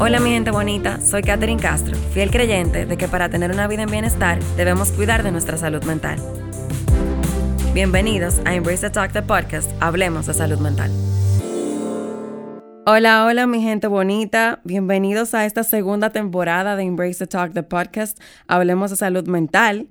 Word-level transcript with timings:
Hola 0.00 0.20
mi 0.20 0.30
gente 0.30 0.52
bonita, 0.52 1.00
soy 1.00 1.22
Katherine 1.22 1.60
Castro, 1.60 1.96
fiel 2.12 2.30
creyente 2.30 2.86
de 2.86 2.96
que 2.96 3.08
para 3.08 3.30
tener 3.30 3.50
una 3.50 3.66
vida 3.66 3.82
en 3.82 3.90
bienestar 3.90 4.38
debemos 4.56 4.92
cuidar 4.92 5.24
de 5.24 5.32
nuestra 5.32 5.56
salud 5.56 5.82
mental. 5.82 6.20
Bienvenidos 7.74 8.40
a 8.44 8.54
Embrace 8.54 8.82
the 8.82 8.90
Talk, 8.90 9.12
the 9.12 9.22
podcast, 9.22 9.68
Hablemos 9.80 10.26
de 10.26 10.34
Salud 10.34 10.60
Mental. 10.60 10.88
Hola, 12.86 13.26
hola 13.26 13.48
mi 13.48 13.60
gente 13.60 13.88
bonita, 13.88 14.60
bienvenidos 14.62 15.34
a 15.34 15.46
esta 15.46 15.64
segunda 15.64 16.10
temporada 16.10 16.76
de 16.76 16.84
Embrace 16.84 17.18
the 17.18 17.26
Talk, 17.26 17.52
the 17.52 17.64
podcast, 17.64 18.20
Hablemos 18.46 18.90
de 18.90 18.96
Salud 18.96 19.26
Mental. 19.26 19.88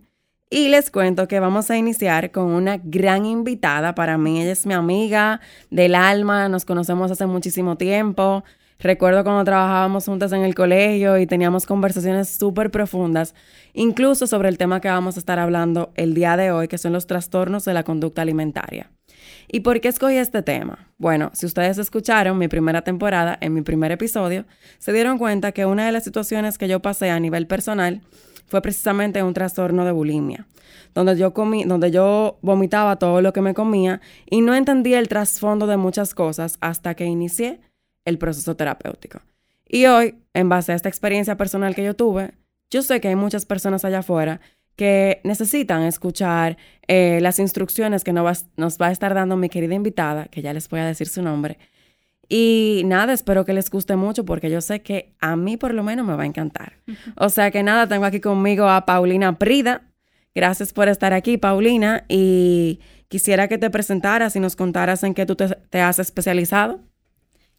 Y 0.50 0.70
les 0.70 0.90
cuento 0.90 1.28
que 1.28 1.42
vamos 1.42 1.70
a 1.70 1.78
iniciar 1.78 2.32
con 2.32 2.46
una 2.46 2.78
gran 2.82 3.26
invitada 3.26 3.94
para 3.94 4.18
mí. 4.18 4.42
Ella 4.42 4.54
es 4.54 4.66
mi 4.66 4.74
amiga 4.74 5.42
del 5.70 5.94
alma, 5.94 6.48
nos 6.48 6.64
conocemos 6.64 7.12
hace 7.12 7.26
muchísimo 7.26 7.76
tiempo. 7.76 8.46
Recuerdo 8.80 9.24
cuando 9.24 9.44
trabajábamos 9.44 10.06
juntas 10.06 10.32
en 10.34 10.44
el 10.44 10.54
colegio 10.54 11.18
y 11.18 11.26
teníamos 11.26 11.66
conversaciones 11.66 12.30
súper 12.30 12.70
profundas, 12.70 13.34
incluso 13.74 14.28
sobre 14.28 14.50
el 14.50 14.60
tema 14.60 14.82
que 14.82 14.88
vamos 14.88 15.16
a 15.16 15.20
estar 15.20 15.40
hablando 15.40 15.92
el 15.96 16.14
día 16.14 16.38
de 16.38 16.52
hoy, 16.52 16.68
que 16.68 16.78
son 16.78 16.94
los 16.94 17.08
trastornos 17.08 17.66
de 17.66 17.74
la 17.74 17.84
conducta 17.84 18.22
alimentaria. 18.22 18.92
¿Y 19.48 19.62
por 19.62 19.82
qué 19.82 19.88
escogí 19.88 20.18
este 20.18 20.44
tema? 20.44 20.90
Bueno, 21.00 21.32
si 21.34 21.48
ustedes 21.48 21.80
escucharon 21.80 22.38
mi 22.38 22.48
primera 22.48 22.84
temporada, 22.84 23.36
en 23.42 23.54
mi 23.54 23.64
primer 23.64 23.92
episodio, 23.92 24.46
se 24.78 24.94
dieron 24.94 25.18
cuenta 25.18 25.54
que 25.54 25.66
una 25.66 25.86
de 25.86 25.92
las 25.92 26.04
situaciones 26.04 26.60
que 26.60 26.68
yo 26.68 26.80
pasé 26.80 27.10
a 27.10 27.20
nivel 27.20 27.48
personal 27.48 28.02
fue 28.46 28.62
precisamente 28.62 29.24
un 29.24 29.34
trastorno 29.34 29.86
de 29.86 29.92
bulimia, 29.92 30.48
donde 30.94 31.18
yo 31.18 31.34
comí, 31.34 31.64
donde 31.64 31.90
yo 31.90 32.38
vomitaba 32.42 32.98
todo 32.98 33.22
lo 33.22 33.34
que 33.34 33.42
me 33.42 33.54
comía 33.54 34.02
y 34.30 34.42
no 34.42 34.54
entendía 34.54 35.00
el 35.00 35.08
trasfondo 35.08 35.66
de 35.66 35.78
muchas 35.78 36.14
cosas 36.14 36.58
hasta 36.62 36.94
que 36.94 37.06
inicié 37.06 37.60
el 38.08 38.18
proceso 38.18 38.56
terapéutico. 38.56 39.20
Y 39.68 39.86
hoy, 39.86 40.16
en 40.34 40.48
base 40.50 40.72
a 40.72 40.76
esta 40.76 40.90
experiencia 40.90 41.36
personal 41.36 41.76
que 41.76 41.84
yo 41.84 41.94
tuve, 41.94 42.32
yo 42.70 42.82
sé 42.82 43.02
que 43.02 43.10
hay 43.10 43.16
muchas 43.16 43.46
personas 43.46 43.84
allá 43.86 44.00
afuera 44.00 44.40
que 44.78 45.20
necesitan 45.24 45.84
escuchar 45.84 46.58
eh, 46.88 47.20
las 47.22 47.40
instrucciones 47.40 48.04
que 48.04 48.14
nos 48.14 48.26
va, 48.26 48.34
nos 48.56 48.78
va 48.78 48.88
a 48.88 48.92
estar 48.92 49.14
dando 49.14 49.36
mi 49.36 49.50
querida 49.50 49.76
invitada, 49.76 50.26
que 50.26 50.42
ya 50.42 50.54
les 50.54 50.70
voy 50.70 50.80
a 50.80 50.86
decir 50.86 51.08
su 51.08 51.22
nombre. 51.22 51.58
Y 52.30 52.84
nada, 52.86 53.14
espero 53.14 53.44
que 53.44 53.54
les 53.54 53.70
guste 53.70 53.96
mucho 53.96 54.24
porque 54.24 54.50
yo 54.50 54.62
sé 54.62 54.82
que 54.82 55.14
a 55.20 55.36
mí 55.36 55.58
por 55.58 55.74
lo 55.74 55.84
menos 55.84 56.06
me 56.06 56.16
va 56.16 56.24
a 56.24 56.28
encantar. 56.28 56.74
O 57.16 57.30
sea 57.30 57.52
que 57.52 57.64
nada, 57.64 57.88
tengo 57.88 58.06
aquí 58.06 58.20
conmigo 58.20 58.70
a 58.70 58.86
Paulina 58.86 59.38
Prida. 59.38 59.82
Gracias 60.36 60.72
por 60.74 60.88
estar 60.88 61.14
aquí, 61.14 61.38
Paulina. 61.38 62.06
Y 62.08 62.80
quisiera 63.08 63.48
que 63.48 63.58
te 63.58 63.70
presentaras 63.70 64.36
y 64.36 64.40
nos 64.40 64.56
contaras 64.56 65.04
en 65.04 65.14
qué 65.14 65.26
tú 65.26 65.36
te 65.36 65.82
has 65.82 66.00
especializado. 66.00 66.82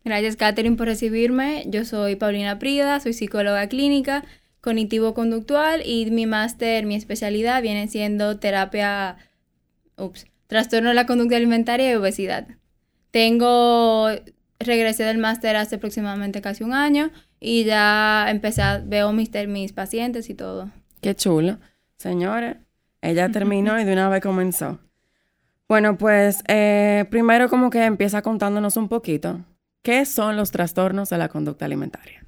Gracias, 0.08 0.36
Katherine, 0.36 0.74
por 0.74 0.86
recibirme. 0.86 1.64
Yo 1.66 1.84
soy 1.84 2.16
Paulina 2.16 2.58
Prida, 2.58 2.98
soy 2.98 3.12
psicóloga 3.12 3.68
clínica 3.68 4.24
cognitivo-conductual 4.62 5.82
y 5.84 6.10
mi 6.10 6.24
máster, 6.24 6.86
mi 6.86 6.94
especialidad 6.94 7.60
viene 7.60 7.88
siendo 7.88 8.38
terapia, 8.38 9.18
ups, 9.98 10.24
trastorno 10.46 10.88
de 10.88 10.94
la 10.94 11.04
conducta 11.04 11.36
alimentaria 11.36 11.92
y 11.92 11.94
obesidad. 11.94 12.48
Tengo, 13.10 14.08
regresé 14.58 15.04
del 15.04 15.18
máster 15.18 15.56
hace 15.56 15.76
aproximadamente 15.76 16.40
casi 16.40 16.64
un 16.64 16.72
año 16.72 17.10
y 17.38 17.64
ya 17.64 18.30
empecé 18.30 18.62
a, 18.62 18.78
veo 18.78 19.12
mis, 19.12 19.30
mis 19.46 19.74
pacientes 19.74 20.30
y 20.30 20.34
todo. 20.34 20.70
Qué 21.02 21.14
chulo. 21.14 21.58
Señores, 21.98 22.56
ella 23.02 23.30
terminó 23.30 23.78
y 23.78 23.84
de 23.84 23.92
una 23.92 24.08
vez 24.08 24.22
comenzó. 24.22 24.78
Bueno, 25.68 25.98
pues 25.98 26.42
eh, 26.48 27.04
primero 27.10 27.50
como 27.50 27.68
que 27.68 27.84
empieza 27.84 28.22
contándonos 28.22 28.78
un 28.78 28.88
poquito 28.88 29.44
¿Qué 29.82 30.04
son 30.04 30.36
los 30.36 30.50
trastornos 30.50 31.10
de 31.10 31.18
la 31.18 31.28
conducta 31.28 31.64
alimentaria? 31.64 32.24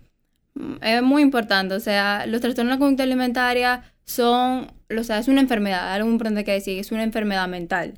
Mm, 0.55 0.75
es 0.83 1.03
muy 1.03 1.23
importante, 1.23 1.75
o 1.75 1.81
sea, 1.81 2.27
los 2.27 2.41
trastornos 2.41 2.73
de 2.73 2.77
la 2.77 2.79
conducta 2.79 3.03
alimentaria 3.03 3.83
son, 4.05 4.73
o 4.97 5.05
sea, 5.05 5.19
es 5.19 5.29
una 5.29 5.41
enfermedad, 5.41 5.93
algo 5.93 6.11
importante 6.11 6.45
que 6.45 6.53
decir, 6.53 6.79
es 6.79 6.93
una 6.93 7.03
enfermedad 7.03 7.49
mental. 7.49 7.95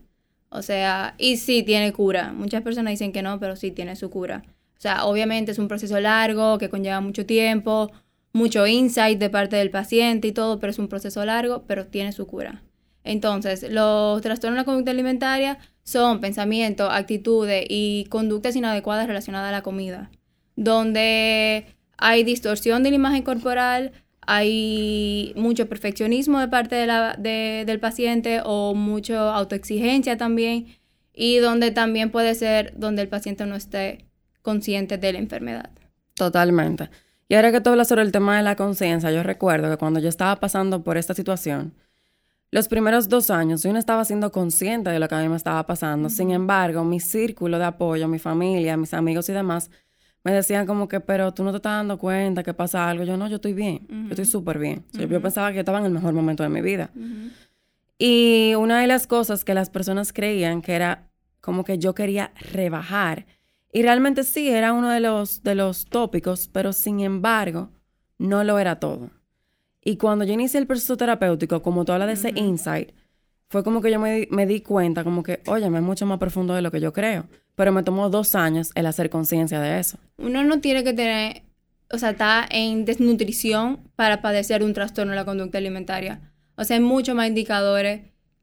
O 0.50 0.60
sea, 0.60 1.15
y 1.16 1.38
sí 1.38 1.62
tiene 1.62 1.93
cura. 1.93 2.32
Muchas 2.32 2.62
personas 2.62 2.93
dicen 2.93 3.12
que 3.12 3.22
no, 3.22 3.41
pero 3.41 3.56
sí 3.56 3.71
tiene 3.71 3.97
su 3.97 4.10
cura. 4.10 4.43
O 4.76 4.81
sea, 4.82 5.04
obviamente 5.06 5.53
es 5.53 5.59
un 5.59 5.69
proceso 5.69 5.99
largo 5.99 6.59
que 6.59 6.69
conlleva 6.69 7.00
mucho 7.00 7.25
tiempo, 7.25 7.91
mucho 8.34 8.66
insight 8.66 9.19
de 9.19 9.31
parte 9.31 9.56
del 9.56 9.71
paciente 9.71 10.28
y 10.28 10.32
todo, 10.32 10.59
pero 10.59 10.71
es 10.71 10.78
un 10.78 10.88
proceso 10.88 11.25
largo, 11.25 11.65
pero 11.66 11.87
tiene 11.87 12.12
su 12.12 12.26
cura. 12.26 12.62
Entonces, 13.04 13.66
los 13.70 14.20
trastornos 14.22 14.56
de 14.56 14.60
la 14.60 14.64
conducta 14.64 14.90
alimentaria 14.92 15.58
son 15.82 16.20
pensamientos, 16.20 16.88
actitudes 16.92 17.64
y 17.68 18.06
conductas 18.08 18.54
inadecuadas 18.54 19.06
relacionadas 19.06 19.48
a 19.48 19.52
la 19.52 19.62
comida, 19.62 20.10
donde 20.54 21.66
hay 21.98 22.24
distorsión 22.24 22.82
de 22.82 22.90
la 22.90 22.96
imagen 22.96 23.22
corporal, 23.22 23.92
hay 24.20 25.32
mucho 25.34 25.68
perfeccionismo 25.68 26.38
de 26.38 26.46
parte 26.48 26.76
del 26.76 27.80
paciente 27.80 28.40
o 28.44 28.74
mucha 28.74 29.34
autoexigencia 29.34 30.16
también, 30.16 30.66
y 31.12 31.38
donde 31.38 31.72
también 31.72 32.10
puede 32.10 32.34
ser 32.34 32.72
donde 32.76 33.02
el 33.02 33.08
paciente 33.08 33.44
no 33.46 33.56
esté 33.56 34.06
consciente 34.40 34.96
de 34.96 35.12
la 35.12 35.19
enfermedad. 35.19 35.70
Totalmente. 36.14 36.88
Y 37.28 37.34
ahora 37.34 37.50
que 37.50 37.60
tú 37.60 37.70
hablas 37.70 37.88
sobre 37.88 38.02
el 38.02 38.12
tema 38.12 38.36
de 38.36 38.42
la 38.42 38.56
conciencia, 38.56 39.10
yo 39.10 39.22
recuerdo 39.22 39.70
que 39.70 39.76
cuando 39.76 40.00
yo 40.00 40.08
estaba 40.08 40.36
pasando 40.36 40.84
por 40.84 40.96
esta 40.96 41.14
situación, 41.14 41.74
los 42.52 42.68
primeros 42.68 43.08
dos 43.08 43.30
años 43.30 43.62
yo 43.62 43.72
no 43.72 43.78
estaba 43.78 44.04
siendo 44.04 44.30
consciente 44.30 44.90
de 44.90 45.00
lo 45.00 45.08
que 45.08 45.14
a 45.14 45.20
mí 45.22 45.28
me 45.28 45.36
estaba 45.36 45.66
pasando. 45.66 46.10
Sin 46.10 46.30
embargo, 46.30 46.84
mi 46.84 47.00
círculo 47.00 47.58
de 47.58 47.64
apoyo, 47.64 48.06
mi 48.08 48.18
familia, 48.18 48.76
mis 48.76 48.92
amigos 48.92 49.28
y 49.30 49.32
demás, 49.32 49.70
me 50.22 50.32
decían 50.32 50.66
como 50.66 50.86
que, 50.86 51.00
pero 51.00 51.32
tú 51.32 51.44
no 51.44 51.50
te 51.50 51.56
estás 51.56 51.72
dando 51.72 51.96
cuenta 51.96 52.42
que 52.42 52.52
pasa 52.52 52.88
algo. 52.88 53.04
Yo 53.04 53.16
no, 53.16 53.26
yo 53.26 53.36
estoy 53.36 53.54
bien, 53.54 53.86
yo 53.88 54.10
estoy 54.10 54.26
súper 54.26 54.58
bien. 54.58 54.84
Yo 54.92 55.22
pensaba 55.22 55.48
que 55.48 55.56
yo 55.56 55.60
estaba 55.60 55.78
en 55.78 55.86
el 55.86 55.92
mejor 55.92 56.12
momento 56.12 56.42
de 56.42 56.50
mi 56.50 56.60
vida. 56.60 56.90
Y 57.98 58.54
una 58.56 58.82
de 58.82 58.86
las 58.86 59.06
cosas 59.06 59.44
que 59.44 59.54
las 59.54 59.70
personas 59.70 60.12
creían 60.12 60.60
que 60.60 60.74
era 60.74 61.10
como 61.40 61.64
que 61.64 61.78
yo 61.78 61.94
quería 61.94 62.32
rebajar. 62.52 63.24
Y 63.72 63.80
realmente 63.80 64.24
sí, 64.24 64.50
era 64.50 64.74
uno 64.74 64.90
de 64.90 65.00
los, 65.00 65.42
de 65.42 65.54
los 65.54 65.86
tópicos, 65.86 66.48
pero 66.52 66.74
sin 66.74 67.00
embargo, 67.00 67.70
no 68.19 68.44
lo 68.44 68.58
era 68.58 68.78
todo. 68.78 69.10
Y 69.84 69.97
cuando 69.97 70.25
yo 70.25 70.32
inicié 70.32 70.60
el 70.60 70.66
proceso 70.66 70.97
terapéutico, 70.97 71.62
como 71.62 71.84
tú 71.84 71.93
hablas 71.93 72.09
de 72.09 72.15
ese 72.15 72.41
insight, 72.41 72.91
fue 73.50 73.65
como 73.65 73.82
que 73.82 73.91
yo 73.91 73.98
me, 73.98 74.28
me 74.31 74.47
di 74.47 74.60
cuenta, 74.60 75.04
como 75.04 75.22
que, 75.22 75.41
oye, 75.47 75.66
es 75.66 75.82
mucho 75.82 76.06
más 76.06 76.19
profundo 76.19 76.54
de 76.54 76.62
lo 76.62 76.70
que 76.70 76.81
yo 76.81 76.93
creo. 76.93 77.26
Pero 77.54 77.72
me 77.72 77.82
tomó 77.82 78.09
dos 78.09 78.34
años 78.34 78.70
el 78.75 78.87
hacer 78.87 79.10
conciencia 79.10 79.60
de 79.60 79.78
eso. 79.78 79.98
Uno 80.16 80.43
no 80.44 80.60
tiene 80.60 80.84
que 80.84 80.94
tener, 80.94 81.43
o 81.91 81.98
sea, 81.98 82.10
está 82.10 82.47
en 82.50 82.84
desnutrición 82.84 83.81
para 83.94 84.22
padecer 84.22 84.62
un 84.62 84.72
trastorno 84.72 85.12
de 85.12 85.16
la 85.16 85.25
conducta 85.25 85.59
alimentaria. 85.59 86.32
O 86.56 86.64
sea, 86.64 86.76
hay 86.76 86.82
muchos 86.82 87.14
más 87.14 87.28
indicadores 87.28 88.03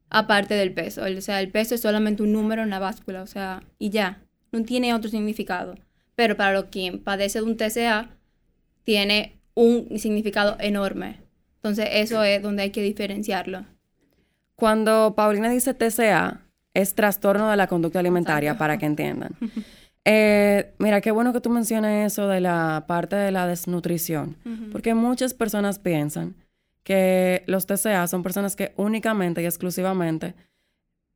aparte 0.09 0.53
del 0.53 0.73
peso. 0.73 1.01
O 1.03 1.21
sea, 1.21 1.41
el 1.41 1.49
peso 1.49 1.75
es 1.75 1.81
solamente 1.81 2.21
un 2.21 2.33
número 2.33 2.63
en 2.63 2.69
la 2.69 2.79
báscula, 2.79 3.23
o 3.23 3.27
sea, 3.27 3.63
y 3.79 3.89
ya, 3.89 4.21
no 4.51 4.63
tiene 4.63 4.93
otro 4.93 5.09
significado. 5.09 5.75
Pero 6.15 6.35
para 6.35 6.53
lo 6.53 6.69
quien 6.69 6.99
padece 6.99 7.39
de 7.39 7.45
un 7.45 7.57
TCA, 7.57 8.09
tiene 8.83 9.39
un 9.55 9.97
significado 9.97 10.57
enorme. 10.59 11.28
Entonces, 11.59 11.89
eso 11.91 12.23
es 12.23 12.41
donde 12.41 12.63
hay 12.63 12.69
que 12.71 12.81
diferenciarlo. 12.81 13.65
Cuando 14.55 15.13
Paulina 15.15 15.49
dice 15.49 15.73
TCA, 15.73 16.41
es 16.73 16.95
trastorno 16.95 17.49
de 17.49 17.57
la 17.57 17.67
conducta 17.67 17.99
alimentaria, 17.99 18.57
para 18.57 18.77
que 18.77 18.85
entiendan. 18.85 19.35
Eh, 20.05 20.73
mira, 20.79 21.01
qué 21.01 21.11
bueno 21.11 21.33
que 21.33 21.41
tú 21.41 21.49
menciones 21.49 22.13
eso 22.13 22.27
de 22.27 22.39
la 22.39 22.85
parte 22.87 23.15
de 23.17 23.31
la 23.31 23.45
desnutrición, 23.45 24.37
porque 24.71 24.95
muchas 24.95 25.33
personas 25.35 25.77
piensan 25.77 26.35
que 26.83 27.43
los 27.45 27.67
TCA 27.67 28.07
son 28.07 28.23
personas 28.23 28.55
que 28.55 28.71
únicamente 28.77 29.43
y 29.43 29.45
exclusivamente 29.45 30.33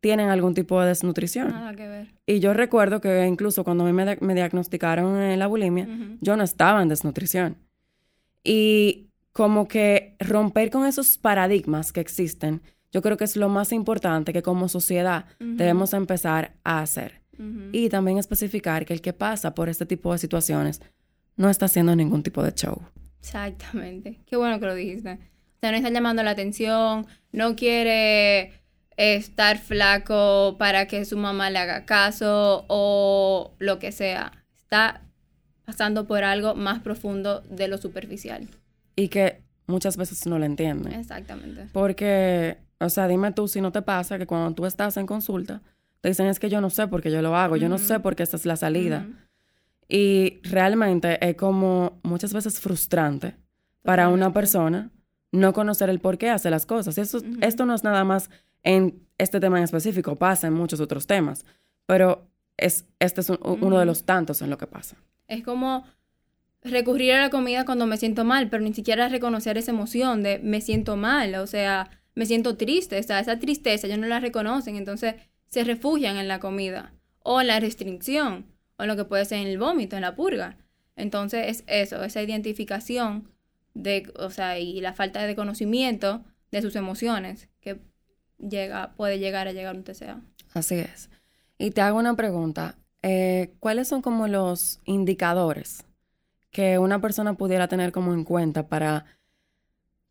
tienen 0.01 0.29
algún 0.29 0.53
tipo 0.53 0.79
de 0.81 0.89
desnutrición. 0.89 1.47
Nada 1.47 1.73
que 1.73 1.87
ver. 1.87 2.07
Y 2.27 2.39
yo 2.39 2.53
recuerdo 2.53 2.99
que 2.99 3.25
incluso 3.25 3.63
cuando 3.63 3.85
me, 3.85 4.17
me 4.19 4.35
diagnosticaron 4.35 5.39
la 5.39 5.47
bulimia, 5.47 5.87
yo 6.19 6.35
no 6.35 6.43
estaba 6.43 6.81
en 6.83 6.89
desnutrición. 6.89 7.57
Y 8.43 9.07
como 9.33 9.67
que 9.67 10.15
romper 10.19 10.69
con 10.69 10.85
esos 10.85 11.17
paradigmas 11.17 11.91
que 11.91 11.99
existen, 11.99 12.61
yo 12.91 13.01
creo 13.01 13.17
que 13.17 13.23
es 13.23 13.35
lo 13.35 13.49
más 13.49 13.71
importante 13.71 14.31
que 14.31 14.43
como 14.43 14.69
sociedad 14.69 15.25
debemos 15.39 15.93
empezar 15.93 16.53
a 16.63 16.79
hacer. 16.79 17.21
Y 17.71 17.89
también 17.89 18.19
especificar 18.19 18.85
que 18.85 18.93
el 18.93 19.01
que 19.01 19.11
pasa 19.11 19.55
por 19.55 19.67
este 19.67 19.87
tipo 19.87 20.13
de 20.13 20.19
situaciones 20.19 20.81
no 21.35 21.49
está 21.49 21.65
haciendo 21.65 21.95
ningún 21.95 22.21
tipo 22.21 22.43
de 22.43 22.53
show. 22.53 22.79
Exactamente. 23.19 24.19
Qué 24.27 24.37
bueno 24.37 24.59
que 24.59 24.67
lo 24.67 24.75
dijiste. 24.75 25.13
O 25.13 25.59
sea, 25.59 25.71
no 25.71 25.77
está 25.77 25.89
llamando 25.89 26.21
la 26.21 26.31
atención, 26.31 27.07
no 27.31 27.55
quiere 27.55 28.53
estar 28.97 29.57
flaco 29.57 30.57
para 30.59 30.87
que 30.87 31.03
su 31.05 31.17
mamá 31.17 31.49
le 31.49 31.57
haga 31.57 31.85
caso 31.85 32.65
o 32.69 33.55
lo 33.57 33.79
que 33.79 33.91
sea. 33.91 34.31
Está 34.55 35.01
pasando 35.65 36.05
por 36.05 36.23
algo 36.23 36.53
más 36.53 36.81
profundo 36.81 37.41
de 37.49 37.67
lo 37.67 37.79
superficial 37.79 38.47
y 38.95 39.07
que 39.09 39.41
muchas 39.67 39.97
veces 39.97 40.25
no 40.27 40.39
lo 40.39 40.45
entienden. 40.45 40.93
Exactamente. 40.93 41.67
Porque, 41.71 42.57
o 42.79 42.89
sea, 42.89 43.07
dime 43.07 43.31
tú 43.31 43.47
si 43.47 43.61
no 43.61 43.71
te 43.71 43.81
pasa 43.81 44.17
que 44.17 44.27
cuando 44.27 44.53
tú 44.53 44.65
estás 44.65 44.97
en 44.97 45.05
consulta, 45.05 45.61
te 46.01 46.09
dicen 46.09 46.27
es 46.27 46.39
que 46.39 46.49
yo 46.49 46.61
no 46.61 46.69
sé 46.69 46.87
por 46.87 47.01
qué 47.01 47.11
yo 47.11 47.21
lo 47.21 47.35
hago, 47.35 47.55
yo 47.55 47.69
no 47.69 47.77
sé 47.77 47.99
por 47.99 48.15
qué 48.15 48.23
esta 48.23 48.37
es 48.37 48.45
la 48.45 48.57
salida. 48.57 49.07
Y 49.87 50.39
realmente 50.43 51.25
es 51.27 51.35
como 51.35 51.99
muchas 52.03 52.33
veces 52.33 52.59
frustrante 52.59 53.35
para 53.83 54.09
una 54.09 54.33
persona 54.33 54.91
no 55.31 55.53
conocer 55.53 55.89
el 55.89 55.99
por 55.99 56.17
qué 56.17 56.29
hace 56.29 56.49
las 56.49 56.65
cosas. 56.65 56.97
Eso, 56.97 57.19
Esto 57.41 57.65
no 57.65 57.73
es 57.73 57.83
nada 57.83 58.03
más 58.03 58.29
en 58.63 59.01
este 59.17 59.39
tema 59.39 59.57
en 59.57 59.63
específico, 59.63 60.15
pasa 60.15 60.47
en 60.47 60.53
muchos 60.53 60.79
otros 60.79 61.07
temas, 61.07 61.45
pero 61.85 62.27
es, 62.57 62.85
este 62.99 63.21
es 63.21 63.29
uno 63.29 63.79
de 63.79 63.85
los 63.85 64.05
tantos 64.05 64.41
en 64.41 64.49
lo 64.49 64.57
que 64.57 64.67
pasa. 64.67 64.95
Es 65.27 65.43
como 65.43 65.85
recurrir 66.63 67.13
a 67.13 67.21
la 67.21 67.29
comida 67.29 67.65
cuando 67.65 67.85
me 67.85 67.97
siento 67.97 68.23
mal, 68.23 68.49
pero 68.49 68.63
ni 68.63 68.73
siquiera 68.73 69.09
reconocer 69.09 69.57
esa 69.57 69.71
emoción 69.71 70.23
de 70.23 70.39
me 70.39 70.61
siento 70.61 70.95
mal, 70.95 71.35
o 71.35 71.47
sea, 71.47 71.89
me 72.15 72.25
siento 72.25 72.57
triste, 72.57 72.99
o 72.99 73.03
sea, 73.03 73.19
esa 73.19 73.39
tristeza 73.39 73.87
ellos 73.87 73.99
no 73.99 74.07
la 74.07 74.19
reconocen, 74.19 74.75
entonces 74.75 75.15
se 75.49 75.63
refugian 75.63 76.17
en 76.17 76.27
la 76.27 76.39
comida 76.39 76.93
o 77.19 77.41
en 77.41 77.47
la 77.47 77.59
restricción 77.59 78.45
o 78.77 78.83
en 78.83 78.87
lo 78.89 78.95
que 78.95 79.05
puede 79.05 79.25
ser 79.25 79.39
en 79.39 79.47
el 79.47 79.57
vómito, 79.57 79.95
en 79.95 80.01
la 80.01 80.15
purga. 80.15 80.57
Entonces 80.95 81.47
es 81.47 81.63
eso, 81.67 82.03
esa 82.03 82.21
identificación 82.21 83.29
de, 83.73 84.11
o 84.17 84.29
sea, 84.29 84.59
y 84.59 84.79
la 84.81 84.93
falta 84.93 85.25
de 85.25 85.35
conocimiento 85.35 86.23
de 86.51 86.61
sus 86.61 86.75
emociones 86.75 87.49
que 87.59 87.79
llega, 88.37 88.93
puede 88.95 89.19
llegar 89.19 89.47
a 89.47 89.51
llegar 89.51 89.75
a 89.75 89.77
un 89.77 89.83
TCA. 89.83 90.21
Así 90.53 90.75
es. 90.75 91.09
Y 91.57 91.71
te 91.71 91.81
hago 91.81 91.97
una 91.97 92.15
pregunta. 92.15 92.75
Eh, 93.01 93.53
¿Cuáles 93.59 93.87
son 93.87 94.01
como 94.01 94.27
los 94.27 94.79
indicadores 94.85 95.83
que 96.53 96.77
una 96.77 97.01
persona 97.01 97.33
pudiera 97.33 97.67
tener 97.67 97.91
como 97.91 98.13
en 98.13 98.23
cuenta 98.23 98.67
para 98.67 99.05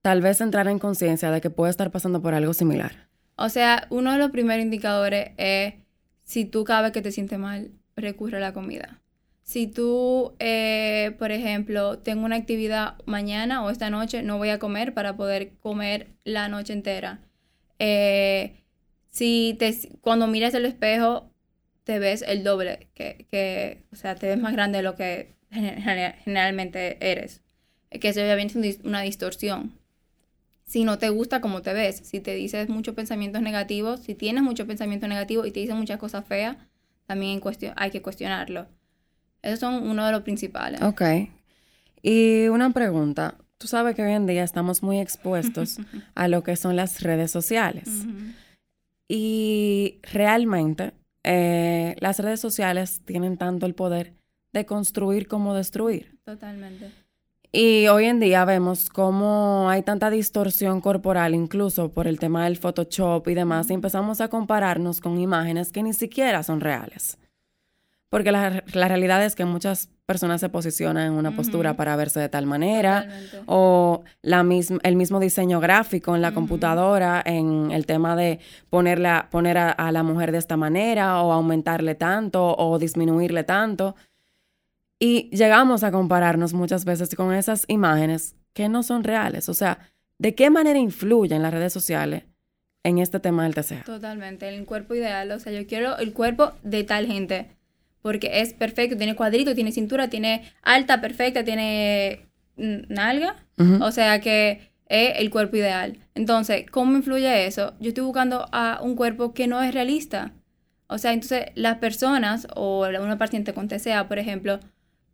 tal 0.03 0.21
vez 0.21 0.41
entrar 0.41 0.69
en 0.69 0.81
conciencia 0.81 1.31
de 1.31 1.41
que 1.41 1.49
puede 1.49 1.71
estar 1.71 1.91
pasando 1.91 2.21
por 2.21 2.35
algo 2.35 2.53
similar? 2.53 3.09
O 3.37 3.49
sea, 3.49 3.87
uno 3.89 4.12
de 4.12 4.19
los 4.19 4.33
primeros 4.33 4.62
indicadores 4.62 5.31
es 5.39 5.75
si 6.25 6.44
tú 6.44 6.65
cada 6.65 6.83
vez 6.83 6.93
que 6.93 7.00
te 7.00 7.12
sientes 7.12 7.39
mal, 7.39 7.71
recurre 7.97 8.37
a 8.37 8.41
la 8.41 8.53
comida. 8.53 9.00
Si 9.44 9.69
tú, 9.69 10.35
eh, 10.41 11.15
por 11.19 11.31
ejemplo, 11.31 11.99
tengo 12.00 12.25
una 12.25 12.37
actividad 12.37 12.97
mañana 13.06 13.65
o 13.65 13.71
esta 13.71 13.88
noche, 13.91 14.23
no 14.23 14.38
voy 14.38 14.49
a 14.49 14.59
comer 14.59 14.95
para 14.95 15.17
poder 15.17 15.55
comer 15.61 16.09
la 16.25 16.49
noche 16.49 16.73
entera. 16.73 17.21
Eh, 17.79 18.65
si 19.11 19.56
te, 19.59 19.77
cuando 20.00 20.27
miras 20.27 20.55
el 20.55 20.67
espejo, 20.67 21.31
te 21.85 21.99
ves 22.00 22.23
el 22.27 22.43
doble, 22.43 22.88
que, 22.95 23.27
que, 23.31 23.85
o 23.93 23.97
sea, 23.97 24.17
te 24.17 24.27
ves 24.27 24.38
más 24.38 24.53
grande 24.53 24.79
de 24.79 24.83
lo 24.83 24.97
que 24.97 25.35
generalmente 25.52 26.96
eres. 27.00 27.43
Que 27.90 28.12
se 28.12 28.22
ve 28.22 28.78
una 28.84 29.02
distorsión. 29.02 29.72
Si 30.64 30.84
no 30.84 30.99
te 30.99 31.10
gusta 31.10 31.40
como 31.43 31.60
te 31.60 31.75
ves, 31.75 32.00
si 32.04 32.20
te 32.20 32.34
dices 32.34 32.70
muchos 32.70 32.94
pensamientos 32.94 33.43
negativos, 33.43 34.00
si 34.00 34.14
tienes 34.14 34.43
muchos 34.43 34.66
pensamientos 34.66 35.08
negativos 35.08 35.46
y 35.46 35.50
te 35.50 35.60
dicen 35.60 35.76
muchas 35.76 35.99
cosas 35.99 36.25
feas, 36.25 36.56
también 37.06 37.43
hay 37.76 37.90
que 37.90 38.00
cuestionarlo. 38.00 38.66
Esos 39.43 39.58
son 39.58 39.87
uno 39.87 40.06
de 40.06 40.12
los 40.12 40.22
principales. 40.22 40.81
Ok. 40.81 41.02
Y 42.00 42.49
una 42.49 42.70
pregunta. 42.70 43.37
Tú 43.58 43.66
sabes 43.66 43.94
que 43.94 44.02
hoy 44.02 44.12
en 44.12 44.26
día 44.26 44.44
estamos 44.44 44.82
muy 44.82 44.99
expuestos 44.99 45.78
a 46.14 46.28
lo 46.28 46.43
que 46.43 46.56
son 46.56 46.75
las 46.75 47.02
redes 47.02 47.31
sociales. 47.31 47.88
Y 49.08 49.99
realmente 50.10 50.94
eh, 51.22 51.96
las 52.00 52.19
redes 52.19 52.40
sociales 52.40 53.02
tienen 53.04 53.37
tanto 53.37 53.66
el 53.66 53.75
poder 53.75 54.14
de 54.52 54.66
construir 54.66 55.28
como 55.28 55.54
destruir. 55.54 56.19
Totalmente. 56.25 56.90
Y 57.54 57.87
hoy 57.88 58.06
en 58.06 58.19
día 58.19 58.46
vemos 58.46 58.88
cómo 58.88 59.69
hay 59.69 59.82
tanta 59.82 60.08
distorsión 60.08 60.81
corporal, 60.81 61.34
incluso 61.34 61.93
por 61.93 62.06
el 62.06 62.19
tema 62.19 62.44
del 62.44 62.56
Photoshop 62.56 63.28
y 63.28 63.34
demás, 63.34 63.69
y 63.69 63.75
empezamos 63.75 64.22
a 64.22 64.28
compararnos 64.28 65.02
con 65.02 65.20
imágenes 65.20 65.70
que 65.70 65.82
ni 65.82 65.93
siquiera 65.93 66.43
son 66.43 66.60
reales. 66.60 67.19
Porque 68.08 68.32
la, 68.32 68.62
realidad 68.72 69.25
es 69.25 69.34
que 69.34 69.44
muchas 69.44 69.90
personas 70.06 70.40
se 70.40 70.49
posicionan 70.49 71.08
en 71.08 71.12
una 71.12 71.34
postura 71.34 71.76
para 71.76 71.96
verse 71.96 72.20
de 72.20 72.28
tal 72.31 72.46
manera, 72.46 73.06
o 73.46 74.02
la 74.22 74.46
el 74.82 74.96
mismo 74.96 75.20
diseño 75.20 75.60
gráfico 75.60 76.14
en 76.14 76.22
la 76.22 76.32
computadora, 76.32 77.22
en 77.25 77.70
el 77.70 77.84
tema 77.84 78.16
de 78.16 78.38
poner 78.69 79.06
a, 79.06 79.93
la 79.93 80.02
mujer 80.02 80.32
de 80.32 80.38
esta 80.38 80.56
manera, 80.56 81.22
o 81.22 81.32
aumentarle 81.32 81.94
tanto, 81.94 82.54
o 82.56 82.78
disminuirle 82.78 83.44
tanto. 83.44 83.94
Y 85.04 85.28
llegamos 85.31 85.82
a 85.82 85.90
compararnos 85.90 86.52
muchas 86.52 86.84
veces 86.84 87.12
con 87.16 87.34
esas 87.34 87.64
imágenes 87.66 88.37
que 88.52 88.69
no 88.69 88.84
son 88.84 89.02
reales. 89.02 89.49
O 89.49 89.54
sea, 89.54 89.81
¿de 90.19 90.37
qué 90.37 90.49
manera 90.49 90.78
influyen 90.78 91.43
las 91.43 91.52
redes 91.52 91.72
sociales 91.72 92.22
en 92.84 92.99
este 92.99 93.19
tema 93.19 93.43
del 93.43 93.52
TCA? 93.52 93.82
Totalmente, 93.82 94.49
el 94.49 94.64
cuerpo 94.64 94.94
ideal. 94.94 95.32
O 95.32 95.40
sea, 95.40 95.50
yo 95.52 95.66
quiero 95.66 95.99
el 95.99 96.12
cuerpo 96.12 96.52
de 96.62 96.84
tal 96.84 97.08
gente 97.08 97.49
porque 98.00 98.43
es 98.43 98.54
perfecto, 98.54 98.96
tiene 98.96 99.16
cuadrito, 99.16 99.56
tiene 99.56 99.72
cintura, 99.72 100.08
tiene 100.08 100.44
alta, 100.62 101.00
perfecta, 101.00 101.43
tiene 101.43 102.28
nalga, 102.54 103.34
o 103.81 103.90
sea 103.90 104.20
que 104.20 104.70
es 104.87 105.14
el 105.16 105.31
cuerpo 105.31 105.56
ideal. 105.56 105.99
Entonces, 106.14 106.64
¿cómo 106.70 106.96
influye 106.96 107.46
eso? 107.46 107.75
Yo 107.81 107.88
estoy 107.88 108.04
buscando 108.04 108.46
a 108.52 108.78
un 108.81 108.94
cuerpo 108.94 109.34
que 109.34 109.49
no 109.49 109.62
es 109.62 109.75
realista. 109.75 110.31
O 110.87 110.99
sea, 110.99 111.12
entonces 111.12 111.46
las 111.56 111.78
personas 111.78 112.46
o 112.54 112.87
una 112.87 113.19
paciente 113.19 113.52
con 113.52 113.66
TCA, 113.66 114.06
por 114.06 114.20
ejemplo, 114.20 114.60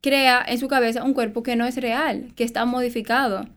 crea 0.00 0.44
en 0.46 0.58
su 0.58 0.68
cabeza 0.68 1.04
un 1.04 1.14
cuerpo 1.14 1.42
que 1.42 1.56
no 1.56 1.66
es 1.66 1.76
real, 1.76 2.32
que 2.36 2.44
está 2.44 2.64
modificado. 2.64 3.48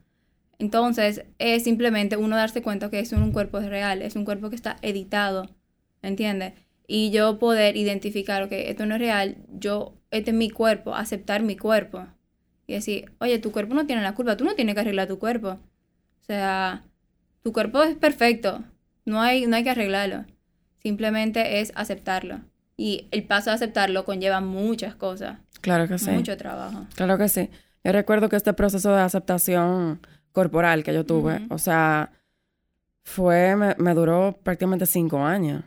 Entonces, 0.60 1.24
es 1.40 1.64
simplemente 1.64 2.18
uno 2.18 2.36
darse 2.36 2.62
cuenta 2.62 2.90
que 2.90 3.00
es 3.00 3.12
un 3.14 3.32
cuerpo 3.32 3.60
real, 3.60 4.02
es 4.02 4.16
un 4.16 4.26
cuerpo 4.26 4.50
que 4.50 4.56
está 4.56 4.78
editado, 4.82 5.50
¿entiendes? 6.02 6.54
y 6.94 7.10
yo 7.10 7.40
poder 7.40 7.78
identificar, 7.78 8.44
ok, 8.44 8.52
esto 8.52 8.86
no 8.86 8.96
es 8.96 9.00
real, 9.00 9.38
yo, 9.48 9.94
este 10.12 10.32
es 10.32 10.36
mi 10.36 10.50
cuerpo, 10.50 10.94
aceptar 10.94 11.42
mi 11.42 11.56
cuerpo. 11.56 12.06
Y 12.68 12.74
decir, 12.74 13.14
oye, 13.20 13.40
tu 13.40 13.54
cuerpo 13.54 13.74
no 13.74 13.86
tiene 13.86 14.02
la 14.02 14.14
culpa, 14.14 14.36
tú 14.36 14.44
no 14.44 14.56
tienes 14.56 14.76
que 14.76 14.82
arreglar 14.82 15.08
tu 15.08 15.18
cuerpo. 15.18 15.52
O 15.52 16.24
sea, 16.26 16.84
tu 17.44 17.54
cuerpo 17.54 17.82
es 17.82 17.96
perfecto, 17.96 18.66
no 19.06 19.22
hay, 19.22 19.48
no 19.48 19.56
hay 19.56 19.64
que 19.64 19.70
arreglarlo. 19.70 20.26
Simplemente 20.80 21.62
es 21.62 21.72
aceptarlo. 21.76 22.42
Y 22.76 23.08
el 23.12 23.24
paso 23.24 23.52
de 23.52 23.56
aceptarlo 23.56 24.04
conlleva 24.04 24.42
muchas 24.42 24.94
cosas. 24.94 25.40
Claro 25.62 25.88
que 25.88 25.98
sí. 25.98 26.12
Mucho 26.12 26.36
trabajo. 26.38 26.86
Claro 26.96 27.18
que 27.18 27.30
sí. 27.30 27.50
Yo 27.84 27.92
recuerdo 27.92 28.30
que 28.30 28.36
este 28.36 28.54
proceso 28.54 28.94
de 28.94 29.02
aceptación 29.02 30.00
corporal 30.32 30.84
que 30.84 30.94
yo 30.94 31.06
tuve, 31.06 31.42
o 31.50 31.58
sea, 31.58 32.12
fue, 33.04 33.56
me, 33.56 33.94
duró 33.94 34.38
prácticamente 34.44 34.86
cinco 34.86 35.24
años. 35.24 35.64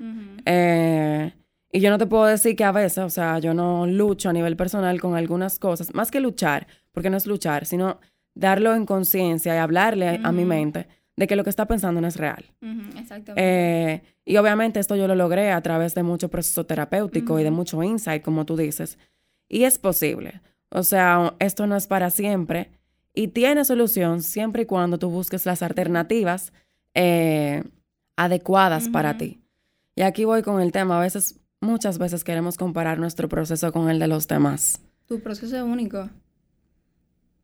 Eh, 0.46 1.32
y 1.72 1.80
yo 1.80 1.90
no 1.90 1.98
te 1.98 2.06
puedo 2.06 2.24
decir 2.26 2.54
que 2.54 2.64
a 2.64 2.72
veces, 2.72 2.98
o 2.98 3.10
sea, 3.10 3.38
yo 3.40 3.52
no 3.52 3.86
lucho 3.86 4.28
a 4.28 4.32
nivel 4.32 4.56
personal 4.56 5.00
con 5.00 5.16
algunas 5.16 5.58
cosas, 5.58 5.92
más 5.92 6.10
que 6.10 6.20
luchar, 6.20 6.66
porque 6.92 7.10
no 7.10 7.16
es 7.16 7.26
luchar, 7.26 7.66
sino 7.66 7.98
darlo 8.34 8.74
en 8.74 8.86
conciencia 8.86 9.54
y 9.54 9.58
hablarle 9.58 10.20
a 10.22 10.32
mi 10.32 10.44
mente 10.44 10.86
de 11.16 11.26
que 11.26 11.36
lo 11.36 11.44
que 11.44 11.50
está 11.50 11.66
pensando 11.66 12.00
no 12.00 12.06
es 12.06 12.16
real. 12.16 12.44
Exactamente. 12.98 13.32
Eh, 13.36 14.02
y 14.24 14.36
obviamente 14.36 14.80
esto 14.80 14.96
yo 14.96 15.06
lo 15.06 15.14
logré 15.14 15.50
a 15.52 15.60
través 15.60 15.94
de 15.94 16.02
mucho 16.02 16.28
proceso 16.28 16.64
terapéutico 16.64 17.38
y 17.38 17.44
de 17.44 17.50
mucho 17.50 17.82
insight, 17.82 18.22
como 18.22 18.44
tú 18.44 18.56
dices. 18.56 18.98
Y 19.48 19.64
es 19.64 19.78
posible. 19.78 20.40
O 20.70 20.82
sea, 20.82 21.34
esto 21.38 21.66
no 21.66 21.76
es 21.76 21.86
para 21.86 22.10
siempre 22.10 22.70
y 23.14 23.28
tiene 23.28 23.64
solución 23.64 24.22
siempre 24.22 24.62
y 24.62 24.66
cuando 24.66 24.98
tú 24.98 25.08
busques 25.08 25.46
las 25.46 25.62
alternativas 25.62 26.52
eh, 26.94 27.62
adecuadas 28.16 28.88
para 28.88 29.16
ti. 29.16 29.40
Y 29.94 30.02
aquí 30.02 30.24
voy 30.24 30.42
con 30.42 30.60
el 30.60 30.72
tema. 30.72 30.98
A 30.98 31.00
veces, 31.00 31.38
muchas 31.60 31.98
veces 31.98 32.24
queremos 32.24 32.56
comparar 32.56 32.98
nuestro 32.98 33.28
proceso 33.28 33.72
con 33.72 33.88
el 33.88 34.00
de 34.00 34.08
los 34.08 34.26
demás. 34.26 34.80
Tu 35.06 35.20
proceso 35.20 35.56
es 35.56 35.62
único. 35.62 36.10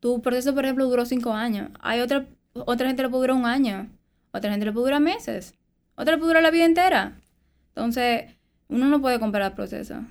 Tu 0.01 0.21
proceso, 0.21 0.53
por 0.53 0.65
ejemplo, 0.65 0.85
duró 0.87 1.05
cinco 1.05 1.31
años. 1.31 1.69
Hay 1.79 2.01
otra, 2.01 2.25
otra 2.53 2.87
gente 2.87 3.03
le 3.03 3.09
puede 3.09 3.21
durar 3.21 3.37
un 3.37 3.45
año. 3.45 3.89
Otra 4.33 4.51
gente 4.51 4.65
le 4.65 4.73
puede 4.73 4.87
durar 4.87 5.01
meses. 5.01 5.55
Otra 5.95 6.13
le 6.13 6.17
puede 6.17 6.31
durar 6.31 6.43
la 6.43 6.51
vida 6.51 6.65
entera. 6.65 7.21
Entonces, 7.69 8.25
uno 8.67 8.87
no 8.87 9.01
puede 9.01 9.19
comparar 9.19 9.55
procesos. 9.55 10.03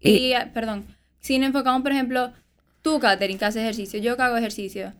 Y, 0.00 0.32
ah, 0.32 0.50
perdón, 0.52 0.86
si 1.22 1.38
nos 1.38 1.46
enfocamos, 1.46 1.82
por 1.82 1.92
ejemplo, 1.92 2.32
tú, 2.82 3.00
Katherine, 3.00 3.38
que 3.38 3.44
haces 3.44 3.62
ejercicio, 3.62 4.00
yo 4.00 4.16
que 4.16 4.22
hago 4.22 4.36
ejercicio. 4.36 4.92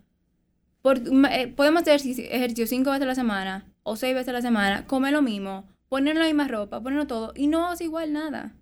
Eh, 1.31 1.49
podemos 1.55 1.83
hacer 1.83 2.01
ejercicio 2.01 2.67
cinco 2.67 2.91
veces 2.91 3.03
a 3.03 3.07
la 3.07 3.15
semana 3.15 3.67
o 3.83 3.97
seis 3.97 4.15
veces 4.15 4.29
a 4.31 4.33
la 4.33 4.43
semana, 4.43 4.87
comer 4.87 5.13
lo 5.13 5.23
mismo, 5.23 5.69
poner 5.89 6.17
la 6.17 6.25
misma 6.25 6.49
ropa, 6.49 6.81
ponerlo 6.81 7.07
todo 7.07 7.33
y 7.37 7.49
no 7.49 7.77
ser 7.77 7.87
igual 7.87 8.13
nada. 8.13 8.55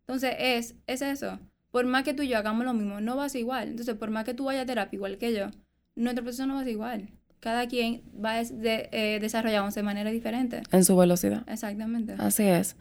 Entonces 0.00 0.36
es, 0.38 0.74
es 0.86 1.02
eso. 1.02 1.38
Por 1.70 1.86
más 1.86 2.04
que 2.04 2.14
tú 2.14 2.22
y 2.22 2.28
yo 2.28 2.38
hagamos 2.38 2.64
lo 2.64 2.74
mismo, 2.74 3.00
no 3.00 3.16
va 3.16 3.24
a 3.24 3.28
ser 3.28 3.40
igual. 3.40 3.68
Entonces, 3.68 3.94
por 3.96 4.10
más 4.10 4.24
que 4.24 4.34
tú 4.34 4.44
vayas 4.44 4.62
a 4.62 4.66
terapia 4.66 4.96
igual 4.96 5.18
que 5.18 5.34
yo, 5.34 5.48
nuestro 5.94 6.22
proceso 6.22 6.46
no 6.46 6.54
va 6.54 6.60
a 6.60 6.64
ser 6.64 6.72
igual. 6.72 7.10
Cada 7.40 7.66
quien 7.66 8.02
va 8.24 8.34
a 8.34 8.44
de, 8.44 8.88
eh, 8.92 9.18
desarrollarse 9.20 9.80
de 9.80 9.84
manera 9.84 10.10
diferente. 10.10 10.62
En 10.70 10.84
su 10.84 10.96
velocidad. 10.96 11.44
Exactamente. 11.48 12.14
Así 12.18 12.44
es. 12.44 12.76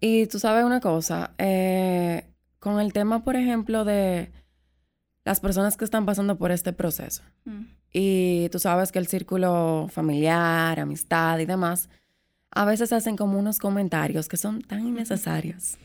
Y 0.00 0.26
tú 0.26 0.38
sabes 0.38 0.64
una 0.64 0.80
cosa, 0.80 1.32
eh, 1.38 2.24
con 2.62 2.78
el 2.78 2.92
tema, 2.92 3.24
por 3.24 3.34
ejemplo, 3.34 3.84
de 3.84 4.30
las 5.24 5.40
personas 5.40 5.76
que 5.76 5.84
están 5.84 6.06
pasando 6.06 6.38
por 6.38 6.52
este 6.52 6.72
proceso. 6.72 7.24
Mm. 7.44 7.62
Y 7.92 8.48
tú 8.50 8.60
sabes 8.60 8.92
que 8.92 9.00
el 9.00 9.08
círculo 9.08 9.88
familiar, 9.90 10.78
amistad 10.78 11.40
y 11.40 11.44
demás, 11.44 11.88
a 12.52 12.64
veces 12.64 12.92
hacen 12.92 13.16
como 13.16 13.36
unos 13.36 13.58
comentarios 13.58 14.28
que 14.28 14.36
son 14.36 14.62
tan 14.62 14.86
innecesarios. 14.86 15.76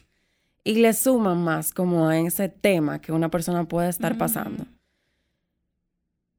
y 0.63 0.75
le 0.75 0.93
suman 0.93 1.41
más 1.43 1.73
como 1.73 2.09
a 2.09 2.19
ese 2.19 2.49
tema 2.49 2.99
que 2.99 3.13
una 3.13 3.29
persona 3.29 3.63
puede 3.63 3.87
estar 3.87 4.17
pasando. 4.17 4.65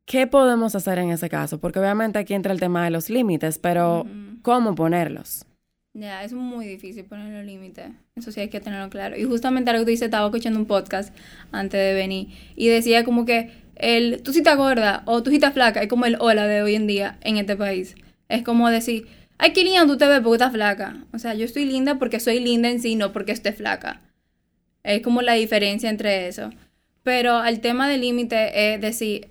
¿Qué 0.04 0.26
podemos 0.26 0.74
hacer 0.74 0.98
en 0.98 1.10
ese 1.10 1.30
caso? 1.30 1.58
Porque 1.58 1.80
obviamente 1.80 2.18
aquí 2.18 2.34
entra 2.34 2.52
el 2.52 2.60
tema 2.60 2.84
de 2.84 2.90
los 2.90 3.08
límites, 3.08 3.58
pero 3.58 4.04
¿cómo 4.42 4.74
ponerlos? 4.74 5.46
Ya, 5.98 6.22
es 6.22 6.32
muy 6.32 6.64
difícil 6.64 7.04
poner 7.06 7.32
los 7.32 7.44
límites. 7.44 7.90
Eso 8.14 8.30
sí 8.30 8.38
hay 8.38 8.48
que 8.48 8.60
tenerlo 8.60 8.88
claro. 8.88 9.16
Y 9.16 9.24
justamente 9.24 9.70
algo 9.70 9.80
que 9.80 9.86
tú 9.86 9.90
dices, 9.90 10.06
estaba 10.06 10.26
escuchando 10.26 10.60
un 10.60 10.66
podcast 10.66 11.12
antes 11.50 11.80
de 11.80 11.92
venir 11.92 12.28
y 12.54 12.68
decía 12.68 13.02
como 13.02 13.24
que 13.24 13.50
el 13.74 14.22
tú 14.22 14.32
sí 14.32 14.38
estás 14.38 14.56
gorda 14.56 15.02
o 15.06 15.24
tú 15.24 15.30
sí 15.30 15.36
estás 15.36 15.54
flaca 15.54 15.82
es 15.82 15.88
como 15.88 16.06
el 16.06 16.16
hola 16.20 16.46
de 16.46 16.62
hoy 16.62 16.76
en 16.76 16.86
día 16.86 17.18
en 17.22 17.36
este 17.36 17.56
país. 17.56 17.96
Es 18.28 18.44
como 18.44 18.70
decir, 18.70 19.08
ay, 19.38 19.52
qué 19.52 19.64
linda 19.64 19.86
tú 19.86 19.96
te 19.96 20.06
ves 20.06 20.20
porque 20.20 20.36
estás 20.36 20.52
flaca. 20.52 21.04
O 21.12 21.18
sea, 21.18 21.34
yo 21.34 21.44
estoy 21.44 21.64
linda 21.64 21.98
porque 21.98 22.20
soy 22.20 22.38
linda 22.38 22.68
en 22.70 22.80
sí, 22.80 22.94
no 22.94 23.12
porque 23.12 23.32
esté 23.32 23.52
flaca. 23.52 24.00
Es 24.84 25.02
como 25.02 25.20
la 25.20 25.32
diferencia 25.32 25.90
entre 25.90 26.28
eso. 26.28 26.50
Pero 27.02 27.44
el 27.44 27.58
tema 27.58 27.88
del 27.88 28.02
límite 28.02 28.74
es 28.74 28.80
decir, 28.80 29.30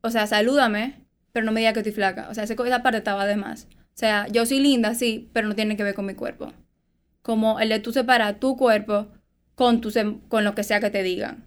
o 0.00 0.08
sea, 0.08 0.26
salúdame, 0.26 0.94
pero 1.32 1.44
no 1.44 1.52
me 1.52 1.60
digas 1.60 1.74
que 1.74 1.80
estoy 1.80 1.92
flaca. 1.92 2.28
O 2.30 2.34
sea, 2.34 2.44
esa 2.44 2.82
parte 2.82 2.98
estaba 2.98 3.26
de 3.26 3.36
más. 3.36 3.68
O 3.94 3.96
sea, 3.96 4.26
yo 4.28 4.44
soy 4.44 4.58
linda, 4.58 4.94
sí, 4.94 5.30
pero 5.32 5.46
no 5.46 5.54
tiene 5.54 5.76
que 5.76 5.84
ver 5.84 5.94
con 5.94 6.06
mi 6.06 6.14
cuerpo. 6.14 6.52
Como 7.22 7.60
el 7.60 7.68
de 7.68 7.78
tú 7.78 7.92
separar 7.92 8.40
tu 8.40 8.56
cuerpo 8.56 9.06
con, 9.54 9.80
tu 9.80 9.90
con 10.28 10.42
lo 10.42 10.54
que 10.56 10.64
sea 10.64 10.80
que 10.80 10.90
te 10.90 11.04
digan. 11.04 11.44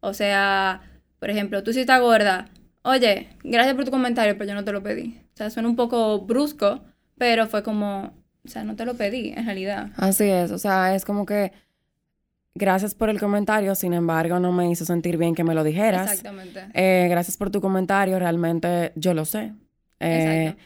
O 0.00 0.12
sea, 0.12 0.82
por 1.18 1.30
ejemplo, 1.30 1.62
tú 1.62 1.72
sí 1.72 1.80
estás 1.80 2.00
gorda. 2.00 2.50
Oye, 2.82 3.28
gracias 3.42 3.74
por 3.74 3.86
tu 3.86 3.90
comentario, 3.90 4.36
pero 4.36 4.48
yo 4.48 4.54
no 4.54 4.64
te 4.64 4.72
lo 4.72 4.82
pedí. 4.82 5.20
O 5.34 5.36
sea, 5.36 5.48
suena 5.48 5.68
un 5.68 5.76
poco 5.76 6.20
brusco, 6.20 6.82
pero 7.16 7.46
fue 7.46 7.62
como, 7.62 8.12
o 8.44 8.48
sea, 8.48 8.62
no 8.62 8.76
te 8.76 8.84
lo 8.84 8.94
pedí, 8.94 9.30
en 9.30 9.46
realidad. 9.46 9.90
Así 9.96 10.24
es, 10.24 10.50
o 10.50 10.58
sea, 10.58 10.94
es 10.94 11.04
como 11.04 11.24
que 11.24 11.52
gracias 12.54 12.94
por 12.94 13.08
el 13.08 13.18
comentario, 13.18 13.74
sin 13.74 13.94
embargo, 13.94 14.38
no 14.38 14.52
me 14.52 14.70
hizo 14.70 14.84
sentir 14.84 15.16
bien 15.16 15.34
que 15.34 15.44
me 15.44 15.54
lo 15.54 15.64
dijeras. 15.64 16.10
Exactamente. 16.10 16.66
Eh, 16.74 17.08
gracias 17.08 17.36
por 17.36 17.50
tu 17.50 17.60
comentario, 17.60 18.18
realmente 18.18 18.92
yo 18.96 19.14
lo 19.14 19.24
sé. 19.24 19.52
Eh, 19.98 20.56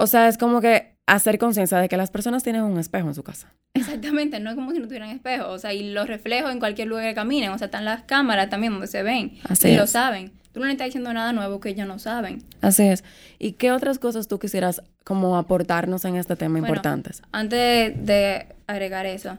o 0.00 0.06
sea, 0.06 0.28
es 0.28 0.38
como 0.38 0.62
que 0.62 0.94
hacer 1.06 1.38
conciencia 1.38 1.78
de 1.78 1.88
que 1.88 1.96
las 1.96 2.10
personas 2.10 2.42
tienen 2.42 2.62
un 2.62 2.78
espejo 2.78 3.08
en 3.08 3.14
su 3.14 3.22
casa. 3.22 3.52
Exactamente, 3.74 4.40
no 4.40 4.50
es 4.50 4.56
como 4.56 4.72
si 4.72 4.78
no 4.78 4.86
tuvieran 4.86 5.10
espejo, 5.10 5.48
o 5.48 5.58
sea, 5.58 5.74
y 5.74 5.92
los 5.92 6.08
reflejos 6.08 6.50
en 6.50 6.58
cualquier 6.58 6.88
lugar 6.88 7.04
que 7.04 7.14
caminen, 7.14 7.50
o 7.50 7.58
sea, 7.58 7.66
están 7.66 7.84
las 7.84 8.04
cámaras 8.04 8.48
también 8.48 8.72
donde 8.72 8.86
se 8.86 9.02
ven, 9.02 9.38
Así 9.48 9.68
y 9.68 9.76
lo 9.76 9.86
saben. 9.86 10.32
Tú 10.52 10.60
no 10.60 10.66
le 10.66 10.72
estás 10.72 10.86
diciendo 10.86 11.12
nada 11.12 11.32
nuevo 11.32 11.60
que 11.60 11.68
ellos 11.68 11.86
no 11.86 11.98
saben. 11.98 12.42
Así 12.60 12.82
es. 12.82 13.04
¿Y 13.38 13.52
qué 13.52 13.70
otras 13.70 13.98
cosas 13.98 14.26
tú 14.26 14.38
quisieras 14.38 14.82
como 15.04 15.36
aportarnos 15.36 16.04
en 16.06 16.16
este 16.16 16.34
tema 16.34 16.58
importantes? 16.58 17.22
Antes 17.30 17.94
de 18.04 18.46
agregar 18.66 19.06
eso, 19.06 19.38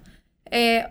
eh, 0.52 0.86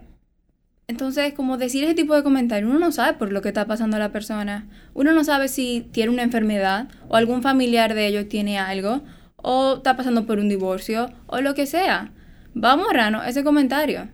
entonces, 0.89 1.33
como 1.35 1.57
decir 1.57 1.85
ese 1.85 1.95
tipo 1.95 2.17
de 2.17 2.25
comentarios, 2.25 2.69
uno 2.69 2.81
no 2.81 2.91
sabe 2.91 3.17
por 3.17 3.31
lo 3.31 3.41
que 3.43 3.49
está 3.49 3.67
pasando 3.67 3.97
a 3.97 4.01
la 4.01 4.11
persona. 4.11 4.67
Uno 4.93 5.13
no 5.13 5.23
sabe 5.23 5.47
si 5.47 5.89
tiene 5.93 6.11
una 6.11 6.25
enfermedad 6.25 6.89
o 7.09 7.15
algún 7.15 7.43
familiar 7.43 7.95
de 7.95 8.09
ellos 8.09 8.29
tiene 8.29 8.59
algo 8.59 9.03
o 9.43 9.77
está 9.77 9.97
pasando 9.97 10.27
por 10.27 10.39
un 10.39 10.49
divorcio 10.49 11.11
o 11.27 11.41
lo 11.41 11.55
que 11.55 11.67
sea. 11.67 12.13
Vamos 12.55 12.89
a 12.91 12.93
rano 12.93 13.23
ese 13.23 13.45
comentario, 13.45 14.09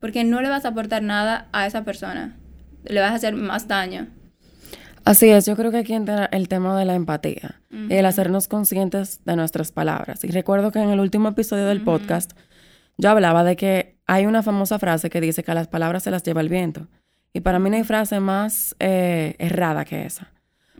porque 0.00 0.24
no 0.24 0.40
le 0.40 0.48
vas 0.48 0.64
a 0.64 0.68
aportar 0.68 1.02
nada 1.02 1.48
a 1.52 1.66
esa 1.66 1.84
persona. 1.84 2.36
Le 2.84 3.00
vas 3.00 3.12
a 3.12 3.16
hacer 3.16 3.34
más 3.34 3.68
daño. 3.68 4.08
Así 5.04 5.28
es, 5.28 5.46
yo 5.46 5.54
creo 5.56 5.70
que 5.70 5.78
aquí 5.78 5.94
entra 5.94 6.28
el 6.32 6.48
tema 6.48 6.76
de 6.76 6.84
la 6.84 6.94
empatía, 6.94 7.60
el 7.70 8.06
hacernos 8.06 8.48
conscientes 8.48 9.24
de 9.24 9.36
nuestras 9.36 9.70
palabras. 9.70 10.24
Y 10.24 10.28
recuerdo 10.28 10.72
que 10.72 10.80
en 10.80 10.90
el 10.90 10.98
último 10.98 11.28
episodio 11.28 11.66
del 11.66 11.82
podcast 11.82 12.32
yo 12.98 13.10
hablaba 13.10 13.44
de 13.44 13.54
que 13.54 13.98
hay 14.06 14.26
una 14.26 14.42
famosa 14.42 14.78
frase 14.78 15.10
que 15.10 15.20
dice 15.20 15.44
que 15.44 15.50
a 15.52 15.54
las 15.54 15.68
palabras 15.68 16.02
se 16.02 16.10
las 16.10 16.22
lleva 16.22 16.40
el 16.40 16.48
viento. 16.48 16.88
Y 17.32 17.40
para 17.40 17.58
mí 17.58 17.70
no 17.70 17.76
hay 17.76 17.84
frase 17.84 18.18
más 18.18 18.74
eh, 18.78 19.36
errada 19.38 19.84
que 19.84 20.06
esa. 20.06 20.32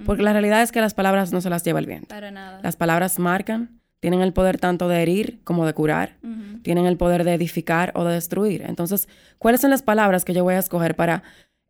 Porque 0.05 0.23
la 0.23 0.33
realidad 0.33 0.63
es 0.63 0.73
que 0.73 0.81
las 0.81 0.95
palabras 0.95 1.33
no 1.33 1.41
se 1.41 1.51
las 1.51 1.65
lleva 1.65 1.79
el 1.79 1.87
viento. 1.87 2.09
Para 2.09 2.31
nada. 2.31 2.61
Las 2.63 2.77
palabras 2.77 3.19
marcan, 3.19 3.81
tienen 4.01 4.21
el 4.21 4.33
poder 4.33 4.59
tanto 4.59 4.89
de 4.89 5.03
herir 5.03 5.41
como 5.45 5.67
de 5.67 5.73
curar, 5.73 6.17
tienen 6.63 6.87
el 6.87 6.97
poder 6.97 7.25
de 7.25 7.35
edificar 7.35 7.93
o 7.95 8.05
de 8.05 8.15
destruir. 8.15 8.63
Entonces, 8.63 9.09
¿cuáles 9.39 9.61
son 9.61 9.71
las 9.71 9.83
palabras 9.83 10.25
que 10.25 10.35
yo 10.35 10.45
voy 10.45 10.55
a 10.55 10.59
escoger 10.59 10.97
para 10.97 11.23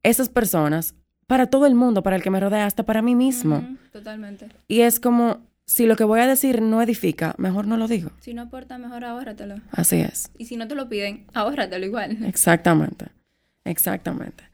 esas 0.03 0.29
personas, 0.29 0.95
para 1.27 1.47
todo 1.47 1.67
el 1.67 1.75
mundo, 1.75 2.03
para 2.03 2.17
el 2.17 2.23
que 2.23 2.31
me 2.31 2.41
rodea, 2.41 2.67
hasta 2.67 2.85
para 2.85 3.03
mí 3.03 3.15
mismo? 3.15 3.67
Totalmente. 3.93 4.49
Y 4.69 4.81
es 4.81 5.01
como, 5.01 5.47
si 5.67 5.87
lo 5.87 5.97
que 5.97 6.05
voy 6.05 6.21
a 6.21 6.27
decir 6.27 6.63
no 6.63 6.83
edifica, 6.83 7.35
mejor 7.39 7.67
no 7.67 7.77
lo 7.77 7.89
digo. 7.89 8.11
Si 8.21 8.35
no 8.35 8.43
aporta, 8.43 8.79
mejor 8.79 9.05
ahórratelo. 9.05 9.57
Así 9.71 10.01
es. 10.01 10.31
Y 10.37 10.47
si 10.47 10.57
no 10.57 10.69
te 10.69 10.75
lo 10.75 10.89
piden, 10.89 11.27
ahórratelo 11.33 11.87
igual. 11.87 12.25
Exactamente. 12.25 13.07
Exactamente. 13.65 14.45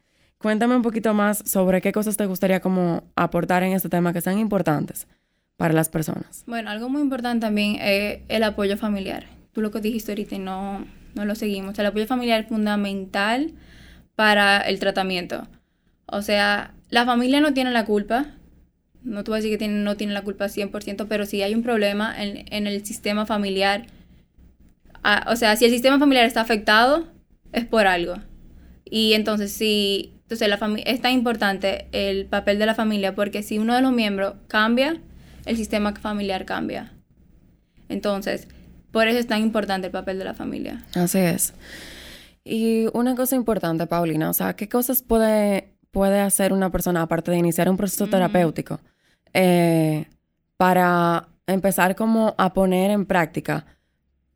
Cuéntame 0.42 0.74
un 0.74 0.82
poquito 0.82 1.14
más 1.14 1.40
sobre 1.46 1.80
qué 1.80 1.92
cosas 1.92 2.16
te 2.16 2.26
gustaría 2.26 2.60
como 2.60 3.04
aportar 3.14 3.62
en 3.62 3.74
este 3.74 3.88
tema 3.88 4.12
que 4.12 4.20
sean 4.20 4.40
importantes 4.40 5.06
para 5.56 5.72
las 5.72 5.88
personas. 5.88 6.42
Bueno, 6.48 6.68
algo 6.68 6.88
muy 6.88 7.00
importante 7.00 7.46
también 7.46 7.76
es 7.80 8.22
el 8.28 8.42
apoyo 8.42 8.76
familiar. 8.76 9.26
Tú 9.52 9.60
lo 9.60 9.70
que 9.70 9.80
dijiste 9.80 10.10
ahorita 10.10 10.34
y 10.34 10.40
no, 10.40 10.84
no 11.14 11.24
lo 11.24 11.36
seguimos. 11.36 11.78
El 11.78 11.86
apoyo 11.86 12.08
familiar 12.08 12.40
es 12.40 12.48
fundamental 12.48 13.52
para 14.16 14.58
el 14.58 14.80
tratamiento. 14.80 15.46
O 16.06 16.22
sea, 16.22 16.74
la 16.90 17.06
familia 17.06 17.40
no 17.40 17.54
tiene 17.54 17.70
la 17.70 17.84
culpa. 17.84 18.26
No 19.04 19.22
te 19.22 19.30
voy 19.30 19.38
a 19.38 19.42
decir 19.42 19.56
que 19.58 19.68
no 19.68 19.96
tiene 19.96 20.12
la 20.12 20.22
culpa 20.22 20.46
100%, 20.46 21.06
pero 21.08 21.24
si 21.24 21.42
hay 21.42 21.54
un 21.54 21.62
problema 21.62 22.20
en, 22.20 22.52
en 22.52 22.66
el 22.66 22.84
sistema 22.84 23.26
familiar, 23.26 23.86
ah, 25.04 25.24
o 25.28 25.36
sea, 25.36 25.54
si 25.54 25.66
el 25.66 25.70
sistema 25.70 26.00
familiar 26.00 26.26
está 26.26 26.40
afectado, 26.40 27.06
es 27.52 27.64
por 27.64 27.86
algo. 27.86 28.16
Y 28.84 29.12
entonces, 29.14 29.52
si 29.52 30.12
entonces, 30.32 30.48
la 30.48 30.82
es 30.86 31.02
tan 31.02 31.12
importante 31.12 31.88
el 31.92 32.24
papel 32.24 32.58
de 32.58 32.64
la 32.64 32.74
familia 32.74 33.14
porque 33.14 33.42
si 33.42 33.58
uno 33.58 33.74
de 33.74 33.82
los 33.82 33.92
miembros 33.92 34.34
cambia, 34.48 34.98
el 35.44 35.58
sistema 35.58 35.92
familiar 35.94 36.46
cambia. 36.46 36.90
Entonces, 37.90 38.48
por 38.92 39.08
eso 39.08 39.18
es 39.18 39.26
tan 39.26 39.42
importante 39.42 39.88
el 39.88 39.92
papel 39.92 40.18
de 40.18 40.24
la 40.24 40.32
familia. 40.32 40.84
Así 40.94 41.18
es. 41.18 41.52
Y 42.44 42.86
una 42.94 43.14
cosa 43.14 43.36
importante, 43.36 43.86
Paulina, 43.86 44.30
o 44.30 44.32
sea, 44.32 44.56
¿qué 44.56 44.70
cosas 44.70 45.02
puede, 45.02 45.74
puede 45.90 46.20
hacer 46.20 46.54
una 46.54 46.70
persona 46.70 47.02
aparte 47.02 47.30
de 47.30 47.36
iniciar 47.36 47.68
un 47.68 47.76
proceso 47.76 48.06
terapéutico 48.06 48.80
eh, 49.34 50.06
para 50.56 51.28
empezar 51.46 51.94
como 51.94 52.34
a 52.38 52.54
poner 52.54 52.90
en 52.90 53.04
práctica 53.04 53.66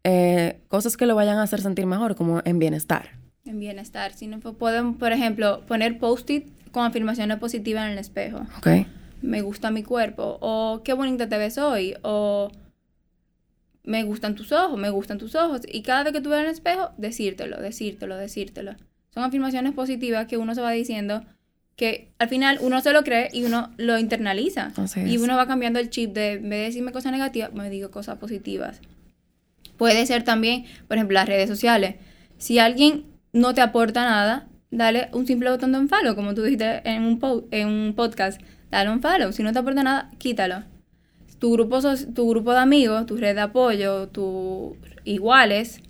eh, 0.04 0.60
cosas 0.68 0.98
que 0.98 1.06
lo 1.06 1.14
vayan 1.14 1.38
a 1.38 1.44
hacer 1.44 1.62
sentir 1.62 1.86
mejor, 1.86 2.16
como 2.16 2.42
en 2.44 2.58
bienestar? 2.58 3.25
En 3.46 3.58
bienestar. 3.60 4.12
Si 4.12 4.26
no 4.26 4.40
pueden, 4.40 4.94
por 4.94 5.12
ejemplo, 5.12 5.62
poner 5.66 5.98
post-it 5.98 6.48
con 6.72 6.84
afirmaciones 6.84 7.38
positivas 7.38 7.86
en 7.86 7.92
el 7.92 7.98
espejo. 7.98 8.46
Ok. 8.58 8.86
Me 9.22 9.40
gusta 9.40 9.70
mi 9.70 9.82
cuerpo. 9.82 10.38
O 10.40 10.82
qué 10.84 10.92
bonita 10.92 11.28
te 11.28 11.38
ves 11.38 11.56
hoy. 11.56 11.94
O 12.02 12.50
me 13.84 14.02
gustan 14.02 14.34
tus 14.34 14.52
ojos, 14.52 14.78
me 14.78 14.90
gustan 14.90 15.16
tus 15.16 15.34
ojos. 15.34 15.62
Y 15.66 15.82
cada 15.82 16.02
vez 16.02 16.12
que 16.12 16.20
tú 16.20 16.28
veas 16.28 16.40
en 16.40 16.46
el 16.46 16.52
espejo, 16.52 16.90
decírtelo, 16.98 17.56
decírtelo, 17.58 18.16
decírtelo. 18.16 18.74
Son 19.14 19.22
afirmaciones 19.22 19.72
positivas 19.72 20.26
que 20.26 20.36
uno 20.36 20.54
se 20.54 20.60
va 20.60 20.72
diciendo 20.72 21.24
que 21.76 22.10
al 22.18 22.28
final 22.28 22.58
uno 22.60 22.80
se 22.80 22.92
lo 22.92 23.04
cree 23.04 23.28
y 23.32 23.44
uno 23.44 23.70
lo 23.76 23.98
internaliza. 23.98 24.72
Y 24.96 25.18
uno 25.18 25.36
va 25.36 25.46
cambiando 25.46 25.78
el 25.78 25.90
chip 25.90 26.12
de, 26.12 26.32
en 26.32 26.48
vez 26.48 26.58
de 26.58 26.64
decirme 26.64 26.92
cosas 26.92 27.12
negativas, 27.12 27.52
me 27.52 27.70
digo 27.70 27.90
cosas 27.90 28.18
positivas. 28.18 28.80
Puede 29.76 30.04
ser 30.06 30.24
también, 30.24 30.64
por 30.88 30.96
ejemplo, 30.96 31.14
las 31.14 31.28
redes 31.28 31.48
sociales. 31.48 31.96
Si 32.38 32.58
alguien 32.58 33.04
no 33.36 33.52
te 33.52 33.60
aporta 33.60 34.02
nada, 34.04 34.48
dale 34.70 35.10
un 35.12 35.26
simple 35.26 35.50
botón 35.50 35.72
de 35.72 35.78
un 35.78 35.88
follow, 35.88 36.14
como 36.14 36.34
tú 36.34 36.42
dijiste 36.42 36.80
en 36.88 37.02
un, 37.02 37.46
en 37.50 37.68
un 37.68 37.94
podcast. 37.94 38.40
Dale 38.70 38.90
un 38.90 39.02
follow. 39.02 39.32
Si 39.32 39.42
no 39.42 39.52
te 39.52 39.58
aporta 39.58 39.82
nada, 39.82 40.10
quítalo. 40.18 40.64
Tu 41.38 41.52
grupo, 41.52 41.80
tu 42.14 42.30
grupo 42.30 42.52
de 42.52 42.58
amigos, 42.58 43.04
tu 43.04 43.16
red 43.16 43.34
de 43.34 43.42
apoyo, 43.42 44.08
tus 44.08 44.76
iguales, 45.04 45.82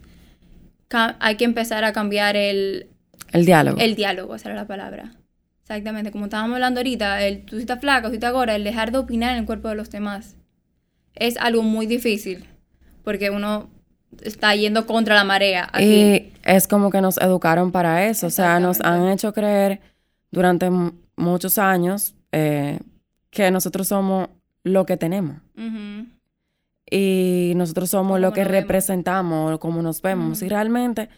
hay 0.91 1.37
que 1.37 1.45
empezar 1.45 1.85
a 1.85 1.93
cambiar 1.93 2.37
el... 2.37 2.89
El 3.33 3.47
diálogo. 3.47 3.79
El 3.81 3.95
diálogo, 3.95 4.35
esa 4.35 4.49
era 4.49 4.57
la 4.57 4.67
palabra. 4.67 5.15
Exactamente, 5.63 6.11
como 6.11 6.25
estábamos 6.25 6.55
hablando 6.55 6.81
ahorita, 6.81 7.25
el 7.25 7.45
tú 7.45 7.57
si 7.57 7.63
estás 7.63 7.81
flaco, 7.81 8.09
si 8.09 8.15
estás 8.15 8.33
gorda, 8.33 8.57
el 8.57 8.65
dejar 8.65 8.91
de 8.91 8.99
opinar 8.99 9.33
en 9.33 9.39
el 9.39 9.47
cuerpo 9.47 9.69
de 9.69 9.77
los 9.77 9.91
demás. 9.91 10.37
Es 11.15 11.37
algo 11.39 11.63
muy 11.63 11.87
difícil, 11.87 12.45
porque 13.05 13.31
uno 13.31 13.71
está 14.23 14.55
yendo 14.55 14.87
contra 14.87 15.15
la 15.15 15.25
marea. 15.25 15.71
Y 15.79 16.33
es 16.43 16.67
como 16.69 16.91
que 16.91 17.01
nos 17.01 17.19
educaron 17.19 17.73
para 17.73 18.07
eso, 18.07 18.27
o 18.27 18.31
sea, 18.31 18.61
nos 18.61 18.81
han 18.81 19.09
hecho 19.09 19.33
creer 19.33 19.81
durante 20.31 20.71
muchos 21.17 21.59
años 21.59 22.15
eh, 22.33 22.79
que 23.31 23.51
nosotros 23.51 23.89
somos 23.89 24.29
lo 24.65 24.87
que 24.87 24.97
tenemos. 24.97 25.37
Y 26.89 27.53
nosotros 27.57 27.91
somos 27.91 28.21
lo 28.21 28.33
que 28.33 28.45
representamos, 28.45 29.59
como 29.59 29.83
nos 29.83 30.03
vemos. 30.03 30.43
Y 30.43 30.49
realmente, 30.49 31.09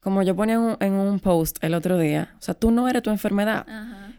como 0.00 0.22
yo 0.22 0.34
ponía 0.34 0.54
en 0.80 0.92
un, 0.92 1.20
post 1.20 1.62
el 1.62 1.74
otro 1.74 1.98
día, 1.98 2.34
o 2.38 2.42
sea, 2.42 2.54
tú 2.54 2.70
no 2.70 2.88
eres 2.88 3.02
tu 3.02 3.10
enfermedad. 3.10 3.66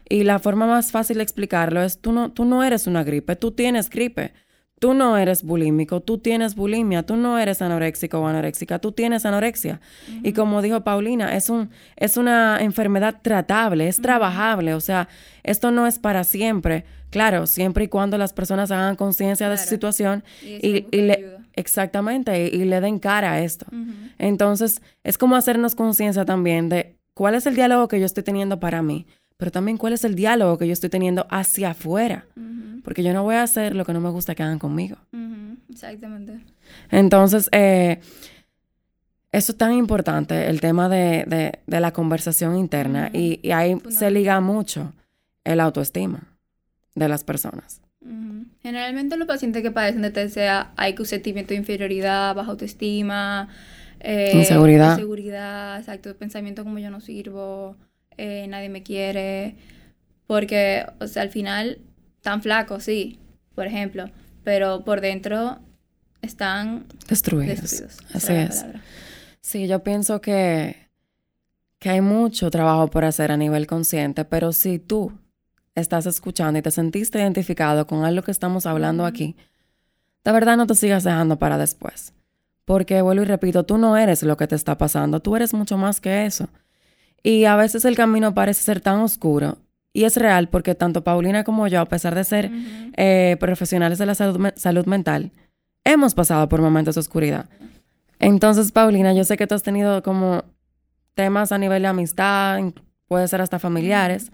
Y 0.08 0.24
la 0.24 0.38
forma 0.38 0.66
más 0.66 0.92
fácil 0.92 1.18
de 1.18 1.24
explicarlo 1.24 1.82
es, 1.82 2.00
tú 2.00 2.12
no, 2.12 2.30
tú 2.30 2.44
no 2.44 2.62
eres 2.62 2.86
una 2.86 3.02
gripe, 3.02 3.36
tú 3.36 3.50
tienes 3.50 3.90
gripe 3.90 4.32
tú 4.78 4.94
no 4.94 5.16
eres 5.16 5.42
bulímico, 5.42 6.00
tú 6.00 6.18
tienes 6.18 6.54
bulimia, 6.54 7.02
tú 7.02 7.16
no 7.16 7.38
eres 7.38 7.62
anoréxico 7.62 8.18
o 8.18 8.26
anoréxica, 8.26 8.78
tú 8.78 8.92
tienes 8.92 9.24
anorexia. 9.24 9.80
Y 10.22 10.32
como 10.32 10.60
dijo 10.62 10.82
Paulina, 10.82 11.34
es, 11.34 11.48
un, 11.48 11.70
es 11.96 12.16
una 12.16 12.58
enfermedad 12.60 13.20
tratable, 13.22 13.88
es 13.88 14.00
trabajable, 14.00 14.74
o 14.74 14.80
sea, 14.80 15.08
esto 15.42 15.70
no 15.70 15.86
es 15.86 15.98
para 15.98 16.24
siempre. 16.24 16.84
Claro, 17.10 17.46
siempre 17.46 17.84
y 17.84 17.88
cuando 17.88 18.18
las 18.18 18.32
personas 18.32 18.70
hagan 18.70 18.96
conciencia 18.96 19.48
de 19.48 19.56
su 19.56 19.68
situación 19.68 20.24
y, 20.42 20.84
le, 20.90 21.38
exactamente, 21.54 22.48
y, 22.48 22.64
le 22.64 22.80
den 22.80 22.98
cara 22.98 23.32
a 23.32 23.40
esto. 23.40 23.64
Entonces, 24.18 24.82
es 25.04 25.16
como 25.16 25.36
hacernos 25.36 25.74
conciencia 25.74 26.24
también 26.24 26.68
de 26.68 26.96
cuál 27.14 27.34
es 27.34 27.46
el 27.46 27.54
diálogo 27.54 27.88
que 27.88 28.00
yo 28.00 28.06
estoy 28.06 28.24
teniendo 28.24 28.60
para 28.60 28.82
mí 28.82 29.06
pero 29.36 29.50
también 29.50 29.76
cuál 29.76 29.92
es 29.92 30.04
el 30.04 30.14
diálogo 30.14 30.58
que 30.58 30.66
yo 30.66 30.72
estoy 30.72 30.90
teniendo 30.90 31.26
hacia 31.30 31.70
afuera. 31.70 32.26
Porque 32.84 33.02
yo 33.02 33.12
no 33.12 33.24
voy 33.24 33.34
a 33.34 33.42
hacer 33.42 33.74
lo 33.74 33.84
que 33.84 33.92
no 33.92 34.00
me 34.00 34.10
gusta 34.10 34.34
que 34.34 34.42
hagan 34.42 34.58
conmigo. 34.58 34.96
Exactamente. 35.68 36.40
Entonces, 36.90 37.48
eh, 37.50 38.00
eso 39.32 39.52
es 39.52 39.58
tan 39.58 39.72
importante, 39.72 40.48
el 40.48 40.60
tema 40.60 40.88
de, 40.88 41.58
la 41.66 41.92
conversación 41.92 42.56
interna. 42.56 43.10
y, 43.12 43.50
ahí 43.50 43.76
se 43.88 44.10
liga 44.10 44.40
mucho 44.40 44.92
el 45.44 45.60
autoestima 45.60 46.22
de 46.94 47.08
las 47.08 47.24
personas. 47.24 47.80
Generalmente 48.62 49.16
los 49.16 49.28
pacientes 49.28 49.62
que 49.62 49.70
padecen 49.70 50.02
de 50.02 50.10
TCA 50.10 50.72
hay 50.76 50.94
un 50.98 51.06
sentimiento 51.06 51.50
de 51.50 51.56
inferioridad, 51.56 52.34
baja 52.34 52.50
autoestima, 52.50 53.48
eh, 54.00 54.32
inseguridad. 54.34 54.92
Inseguridad, 54.92 55.78
exacto, 55.78 56.16
pensamiento 56.16 56.64
como 56.64 56.78
yo 56.78 56.90
no 56.90 57.00
sirvo, 57.00 57.76
eh, 58.18 58.46
nadie 58.48 58.68
me 58.68 58.82
quiere, 58.82 59.56
porque, 60.26 60.86
o 61.00 61.06
sea, 61.06 61.22
al 61.22 61.30
final, 61.30 61.78
tan 62.20 62.42
flacos, 62.42 62.84
sí, 62.84 63.18
por 63.54 63.66
ejemplo, 63.66 64.10
pero 64.44 64.84
por 64.84 65.00
dentro 65.00 65.58
están 66.22 66.86
destruidos. 67.08 67.82
Así 68.12 68.32
es. 68.32 68.64
Sí, 69.40 69.68
yo 69.68 69.82
pienso 69.82 70.20
que, 70.20 70.88
que 71.78 71.90
hay 71.90 72.00
mucho 72.00 72.50
trabajo 72.50 72.88
por 72.88 73.04
hacer 73.04 73.30
a 73.30 73.36
nivel 73.36 73.66
consciente, 73.66 74.24
pero 74.24 74.52
si 74.52 74.78
tú 74.78 75.12
estás 75.74 76.06
escuchando 76.06 76.58
y 76.58 76.62
te 76.62 76.70
sentiste 76.70 77.20
identificado 77.20 77.86
con 77.86 78.04
algo 78.04 78.22
que 78.22 78.30
estamos 78.30 78.66
hablando 78.66 79.04
aquí, 79.04 79.36
de 80.24 80.32
verdad 80.32 80.56
no 80.56 80.66
te 80.66 80.74
sigas 80.74 81.04
dejando 81.04 81.38
para 81.38 81.58
después. 81.58 82.12
Porque 82.64 83.00
vuelvo 83.02 83.22
y 83.22 83.26
repito, 83.26 83.64
tú 83.64 83.78
no 83.78 83.96
eres 83.96 84.24
lo 84.24 84.36
que 84.36 84.48
te 84.48 84.56
está 84.56 84.76
pasando, 84.76 85.20
tú 85.20 85.36
eres 85.36 85.54
mucho 85.54 85.78
más 85.78 86.00
que 86.00 86.26
eso. 86.26 86.48
Y 87.26 87.44
a 87.44 87.56
veces 87.56 87.84
el 87.84 87.96
camino 87.96 88.34
parece 88.34 88.62
ser 88.62 88.80
tan 88.80 89.00
oscuro. 89.00 89.58
Y 89.92 90.04
es 90.04 90.16
real 90.16 90.48
porque 90.48 90.76
tanto 90.76 91.02
Paulina 91.02 91.42
como 91.42 91.66
yo, 91.66 91.80
a 91.80 91.86
pesar 91.86 92.14
de 92.14 92.22
ser 92.22 92.52
eh, 92.96 93.36
profesionales 93.40 93.98
de 93.98 94.06
la 94.06 94.14
salud, 94.14 94.86
mental, 94.86 95.32
hemos 95.82 96.14
pasado 96.14 96.48
por 96.48 96.60
momentos 96.62 96.94
de 96.94 97.00
oscuridad. 97.00 97.48
Entonces, 98.20 98.70
Paulina, 98.70 99.12
yo 99.12 99.24
sé 99.24 99.36
que 99.36 99.48
tú 99.48 99.56
has 99.56 99.64
tenido 99.64 100.04
como 100.04 100.44
temas 101.14 101.50
a 101.50 101.58
nivel 101.58 101.82
de 101.82 101.88
amistad, 101.88 102.60
puede 103.08 103.26
ser 103.26 103.40
hasta 103.40 103.58
familiares, 103.58 104.30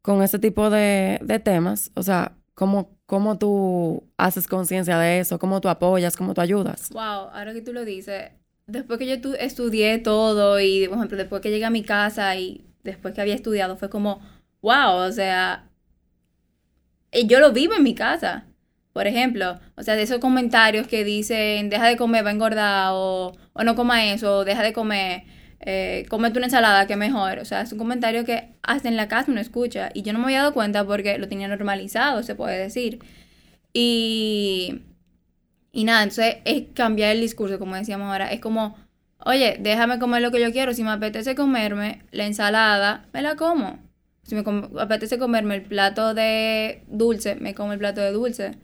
con 0.00 0.22
este 0.22 0.38
tipo 0.38 0.70
de, 0.70 1.42
temas. 1.44 1.90
O 1.92 2.02
sea, 2.02 2.32
¿cómo, 2.54 2.96
¿cómo 3.04 3.36
tú 3.36 4.02
haces 4.16 4.48
conciencia 4.48 4.96
de 4.98 5.20
eso? 5.20 5.38
¿Cómo 5.38 5.60
tú 5.60 5.68
apoyas? 5.68 6.16
¿Cómo 6.16 6.32
tú 6.32 6.40
ayudas? 6.40 6.88
Wow, 6.88 7.28
ahora 7.34 7.52
que 7.52 7.60
tú 7.60 7.74
lo 7.74 7.84
dices, 7.84 8.30
después 8.68 8.98
que 8.98 9.06
yo 9.06 9.34
estudié 9.34 9.98
todo 9.98 10.60
y, 10.60 10.86
por 10.88 10.98
ejemplo, 10.98 11.16
después 11.18 11.42
que 11.42 11.50
llegué 11.50 11.64
a 11.64 11.70
mi 11.70 11.82
casa 11.82 12.36
y 12.36 12.64
después 12.84 13.14
que 13.14 13.20
había 13.20 13.34
estudiado, 13.34 13.76
fue 13.76 13.90
como, 13.90 14.20
wow, 14.62 15.08
o 15.08 15.12
sea, 15.12 15.68
yo 17.26 17.40
lo 17.40 17.52
vivo 17.52 17.74
en 17.74 17.82
mi 17.82 17.94
casa. 17.94 18.44
Por 18.92 19.06
ejemplo, 19.06 19.60
o 19.76 19.82
sea, 19.82 19.94
de 19.96 20.02
esos 20.02 20.18
comentarios 20.18 20.86
que 20.86 21.04
dicen, 21.04 21.70
deja 21.70 21.86
de 21.86 21.96
comer, 21.96 22.24
va 22.24 22.30
a 22.30 22.32
engordar, 22.32 22.90
o, 22.94 23.32
o 23.52 23.64
no 23.64 23.74
coma 23.76 24.06
eso, 24.06 24.38
o 24.38 24.44
deja 24.44 24.62
de 24.62 24.72
comer, 24.72 25.24
eh, 25.60 26.06
cómete 26.08 26.38
una 26.38 26.46
ensalada, 26.46 26.86
que 26.86 26.96
mejor. 26.96 27.38
O 27.38 27.44
sea, 27.44 27.62
es 27.62 27.72
un 27.72 27.78
comentario 27.78 28.24
que 28.24 28.54
hasta 28.62 28.88
en 28.88 28.96
la 28.96 29.08
casa 29.08 29.30
uno 29.30 29.40
escucha. 29.40 29.90
Y 29.94 30.02
yo 30.02 30.12
no 30.12 30.18
me 30.18 30.26
había 30.26 30.38
dado 30.40 30.54
cuenta 30.54 30.84
porque 30.84 31.18
lo 31.18 31.28
tenía 31.28 31.48
normalizado, 31.48 32.22
se 32.22 32.34
puede 32.34 32.58
decir. 32.58 33.00
Y 33.72 34.82
y 35.78 35.84
nada, 35.84 36.02
entonces 36.02 36.38
es 36.44 36.64
cambiar 36.74 37.12
el 37.12 37.20
discurso, 37.20 37.60
como 37.60 37.76
decíamos 37.76 38.08
ahora. 38.08 38.32
Es 38.32 38.40
como, 38.40 38.76
oye, 39.24 39.58
déjame 39.60 40.00
comer 40.00 40.20
lo 40.22 40.32
que 40.32 40.40
yo 40.40 40.50
quiero. 40.50 40.74
Si 40.74 40.82
me 40.82 40.90
apetece 40.90 41.36
comerme 41.36 42.02
la 42.10 42.26
ensalada, 42.26 43.06
me 43.12 43.22
la 43.22 43.36
como. 43.36 43.78
Si 44.24 44.34
me 44.34 44.42
apetece 44.76 45.20
comerme 45.20 45.54
el 45.54 45.62
plato 45.62 46.14
de 46.14 46.82
dulce, 46.88 47.36
me 47.36 47.54
como 47.54 47.74
el 47.74 47.78
plato 47.78 48.00
de 48.00 48.10
dulce. 48.10 48.56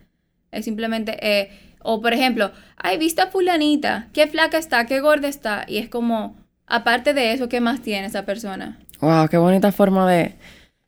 Es 0.50 0.64
simplemente, 0.64 1.16
eh, 1.24 1.50
o 1.84 2.00
por 2.00 2.12
ejemplo, 2.12 2.50
ay, 2.76 2.98
viste 2.98 3.22
a 3.22 3.28
fulanita, 3.28 4.08
qué 4.12 4.26
flaca 4.26 4.58
está, 4.58 4.84
qué 4.86 4.98
gorda 4.98 5.28
está. 5.28 5.66
Y 5.68 5.78
es 5.78 5.88
como, 5.88 6.34
aparte 6.66 7.14
de 7.14 7.32
eso, 7.32 7.48
¿qué 7.48 7.60
más 7.60 7.80
tiene 7.80 8.08
esa 8.08 8.24
persona? 8.24 8.80
Wow, 9.00 9.28
qué 9.28 9.36
bonita 9.36 9.70
forma 9.70 10.10
de, 10.10 10.34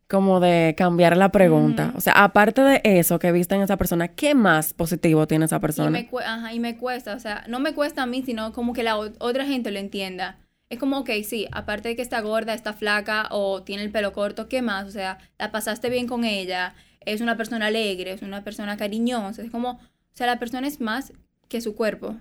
como 0.08 0.38
de 0.40 0.74
cambiar 0.76 1.16
la 1.16 1.30
pregunta. 1.30 1.92
O 1.96 2.00
sea, 2.00 2.12
aparte 2.12 2.62
de 2.62 2.80
eso 2.84 3.18
que 3.18 3.32
viste 3.32 3.54
en 3.54 3.62
esa 3.62 3.76
persona, 3.76 4.08
¿qué 4.08 4.34
más 4.34 4.72
positivo 4.72 5.26
tiene 5.26 5.46
esa 5.46 5.60
persona? 5.60 5.98
Y 5.98 6.08
me, 6.10 6.24
ajá, 6.24 6.52
y 6.54 6.60
me 6.60 6.76
cuesta, 6.76 7.14
o 7.14 7.18
sea, 7.18 7.44
no 7.48 7.58
me 7.58 7.74
cuesta 7.74 8.02
a 8.02 8.06
mí, 8.06 8.22
sino 8.22 8.52
como 8.52 8.72
que 8.72 8.82
la 8.82 8.96
otra 8.96 9.44
gente 9.44 9.70
lo 9.70 9.78
entienda. 9.78 10.38
Es 10.68 10.78
como, 10.78 10.98
ok, 10.98 11.10
sí, 11.24 11.46
aparte 11.52 11.88
de 11.90 11.96
que 11.96 12.02
está 12.02 12.20
gorda, 12.20 12.54
está 12.54 12.72
flaca 12.72 13.28
o 13.30 13.62
tiene 13.62 13.82
el 13.82 13.90
pelo 13.90 14.12
corto, 14.12 14.48
¿qué 14.48 14.62
más? 14.62 14.86
O 14.86 14.90
sea, 14.90 15.18
la 15.38 15.50
pasaste 15.50 15.90
bien 15.90 16.06
con 16.06 16.24
ella, 16.24 16.74
es 17.00 17.20
una 17.20 17.36
persona 17.36 17.66
alegre, 17.66 18.12
es 18.12 18.22
una 18.22 18.42
persona 18.42 18.76
cariñosa, 18.76 19.42
es 19.42 19.50
como, 19.50 19.72
o 19.72 19.78
sea, 20.12 20.26
la 20.26 20.38
persona 20.38 20.66
es 20.66 20.80
más 20.80 21.12
que 21.48 21.60
su 21.60 21.76
cuerpo. 21.76 22.16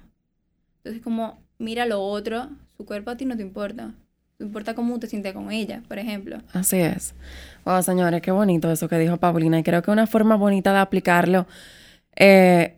Entonces, 0.77 1.01
como, 1.03 1.39
mira 1.57 1.85
lo 1.85 2.01
otro, 2.01 2.49
su 2.77 2.85
cuerpo 2.85 3.11
a 3.11 3.17
ti 3.17 3.25
no 3.25 3.35
te 3.35 3.41
importa. 3.41 3.93
No 4.37 4.47
importa 4.47 4.75
cómo 4.75 4.99
te 4.99 5.07
sientes 5.07 5.33
con 5.33 5.51
ella, 5.51 5.81
por 5.87 5.97
ejemplo. 5.97 6.37
Así 6.51 6.77
es. 6.77 7.15
Wow, 7.63 7.81
señores, 7.81 8.21
qué 8.21 8.31
bonito 8.31 8.69
eso 8.69 8.89
que 8.89 8.97
dijo 8.97 9.17
Paulina. 9.17 9.59
Y 9.59 9.63
creo 9.63 9.81
que 9.81 9.91
una 9.91 10.07
forma 10.07 10.35
bonita 10.35 10.73
de 10.73 10.79
aplicarlo 10.79 11.47
eh, 12.15 12.77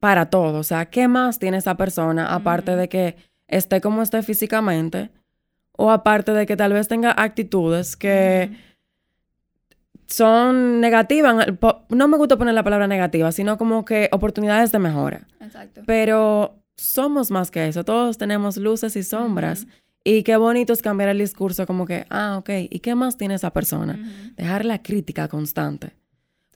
para 0.00 0.30
todo. 0.30 0.58
O 0.58 0.64
sea, 0.64 0.86
¿qué 0.86 1.08
más 1.08 1.38
tiene 1.38 1.58
esa 1.58 1.76
persona 1.76 2.34
aparte 2.34 2.74
de 2.74 2.88
que 2.88 3.16
esté 3.48 3.80
como 3.80 4.02
esté 4.02 4.22
físicamente? 4.22 5.10
O 5.72 5.90
aparte 5.90 6.32
de 6.32 6.46
que 6.46 6.56
tal 6.56 6.72
vez 6.72 6.88
tenga 6.88 7.12
actitudes 7.12 7.96
que 7.96 8.50
son 10.06 10.80
negativas. 10.80 11.46
No 11.88 12.08
me 12.08 12.16
gusta 12.16 12.36
poner 12.36 12.54
la 12.54 12.62
palabra 12.62 12.86
negativa, 12.86 13.30
sino 13.32 13.58
como 13.58 13.84
que 13.84 14.08
oportunidades 14.12 14.72
de 14.72 14.78
mejora. 14.78 15.26
Exacto. 15.40 15.82
Pero 15.86 16.62
somos 16.76 17.30
más 17.30 17.50
que 17.50 17.66
eso. 17.68 17.84
Todos 17.84 18.18
tenemos 18.18 18.56
luces 18.56 18.96
y 18.96 19.02
sombras. 19.02 19.66
Y 20.04 20.22
qué 20.24 20.36
bonito 20.36 20.72
es 20.72 20.82
cambiar 20.82 21.10
el 21.10 21.18
discurso 21.18 21.66
como 21.66 21.86
que, 21.86 22.06
ah, 22.10 22.36
ok, 22.38 22.50
¿y 22.70 22.80
qué 22.80 22.94
más 22.94 23.16
tiene 23.16 23.34
esa 23.34 23.52
persona? 23.52 23.98
Dejar 24.36 24.64
la 24.64 24.82
crítica 24.82 25.28
constante. 25.28 25.92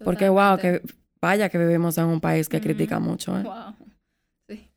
Porque, 0.05 0.29
wow, 0.29 0.59
que 0.59 0.83
vaya 1.21 1.49
que 1.49 1.59
vivimos 1.59 1.97
en 1.99 2.07
un 2.07 2.21
país 2.21 2.49
que 2.49 2.61
critica 2.61 2.99
mucho. 2.99 3.39
¿eh? 3.39 3.43
Wow. 3.43 3.75
Sí. 4.49 4.69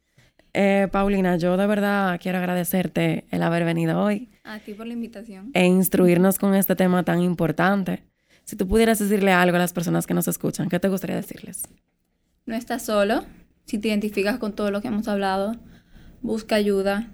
Eh, 0.53 0.87
Paulina, 0.91 1.37
yo 1.37 1.57
de 1.57 1.67
verdad 1.67 2.19
quiero 2.21 2.37
agradecerte 2.37 3.25
el 3.31 3.43
haber 3.43 3.65
venido 3.65 3.99
hoy. 3.99 4.29
A 4.43 4.59
ti 4.59 4.73
por 4.73 4.85
la 4.85 4.93
invitación. 4.93 5.51
E 5.53 5.65
instruirnos 5.65 6.37
con 6.37 6.53
este 6.53 6.75
tema 6.75 7.03
tan 7.03 7.21
importante. 7.21 8.03
Si 8.45 8.55
tú 8.55 8.67
pudieras 8.67 8.99
decirle 8.99 9.31
algo 9.31 9.57
a 9.57 9.59
las 9.59 9.73
personas 9.73 10.07
que 10.07 10.13
nos 10.13 10.27
escuchan, 10.27 10.69
¿qué 10.69 10.79
te 10.79 10.89
gustaría 10.89 11.15
decirles? 11.15 11.63
No 12.45 12.55
estás 12.55 12.83
solo. 12.83 13.25
Si 13.65 13.77
te 13.77 13.89
identificas 13.89 14.39
con 14.39 14.53
todo 14.53 14.71
lo 14.71 14.81
que 14.81 14.87
hemos 14.87 15.07
hablado, 15.07 15.55
busca 16.21 16.55
ayuda 16.55 17.09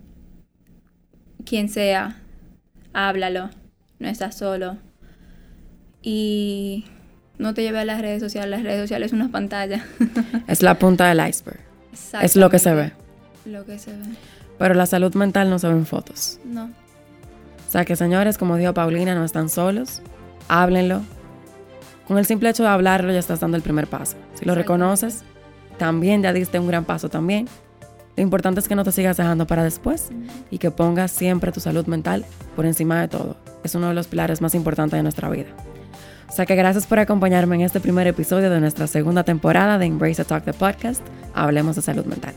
quien 1.45 1.69
sea, 1.69 2.21
háblalo, 2.93 3.49
no 3.99 4.07
estás 4.07 4.37
solo. 4.37 4.77
Y 6.01 6.85
no 7.37 7.53
te 7.53 7.61
lleves 7.61 7.81
a 7.81 7.85
las 7.85 8.01
redes 8.01 8.21
sociales, 8.21 8.49
las 8.51 8.63
redes 8.63 8.81
sociales 8.81 9.07
es 9.07 9.13
una 9.13 9.29
pantalla. 9.29 9.85
es 10.47 10.61
la 10.61 10.77
punta 10.77 11.07
del 11.07 11.27
iceberg. 11.27 11.59
Es 12.21 12.35
lo 12.35 12.49
que 12.49 12.59
se 12.59 12.73
ve. 12.73 12.91
Lo 13.45 13.65
que 13.65 13.79
se 13.79 13.91
ve. 13.91 14.03
Pero 14.57 14.73
la 14.73 14.85
salud 14.85 15.13
mental 15.15 15.49
no 15.49 15.59
se 15.59 15.67
ve 15.67 15.73
en 15.73 15.85
fotos. 15.85 16.39
No. 16.43 16.65
O 16.65 17.71
sea 17.71 17.85
que 17.85 17.95
señores, 17.95 18.37
como 18.37 18.57
dijo 18.57 18.73
Paulina, 18.73 19.15
no 19.15 19.25
están 19.25 19.49
solos. 19.49 20.01
Háblenlo. 20.47 21.01
Con 22.07 22.17
el 22.17 22.25
simple 22.25 22.49
hecho 22.49 22.63
de 22.63 22.69
hablarlo 22.69 23.11
ya 23.11 23.19
estás 23.19 23.39
dando 23.39 23.57
el 23.57 23.63
primer 23.63 23.87
paso. 23.87 24.15
Si 24.35 24.45
lo 24.45 24.55
reconoces, 24.55 25.23
también 25.77 26.21
ya 26.21 26.33
diste 26.33 26.59
un 26.59 26.67
gran 26.67 26.85
paso 26.85 27.09
también. 27.09 27.47
Lo 28.15 28.23
importante 28.23 28.59
es 28.59 28.67
que 28.67 28.75
no 28.75 28.83
te 28.83 28.91
sigas 28.91 29.17
dejando 29.17 29.45
para 29.45 29.63
después 29.63 30.09
y 30.49 30.57
que 30.57 30.71
pongas 30.71 31.11
siempre 31.11 31.51
tu 31.51 31.59
salud 31.59 31.85
mental 31.85 32.25
por 32.55 32.65
encima 32.65 33.01
de 33.01 33.07
todo. 33.07 33.35
Es 33.63 33.75
uno 33.75 33.89
de 33.89 33.93
los 33.93 34.07
pilares 34.07 34.41
más 34.41 34.55
importantes 34.55 34.97
de 34.97 35.03
nuestra 35.03 35.29
vida. 35.29 35.49
O 36.29 36.31
sea 36.31 36.45
que 36.45 36.55
gracias 36.55 36.87
por 36.87 36.99
acompañarme 36.99 37.55
en 37.55 37.61
este 37.61 37.79
primer 37.79 38.07
episodio 38.07 38.49
de 38.49 38.59
nuestra 38.59 38.87
segunda 38.87 39.23
temporada 39.23 39.77
de 39.77 39.85
Embrace 39.85 40.21
a 40.21 40.25
Talk 40.25 40.43
the 40.43 40.53
Podcast. 40.53 41.01
Hablemos 41.33 41.75
de 41.75 41.81
salud 41.81 42.05
mental. 42.05 42.33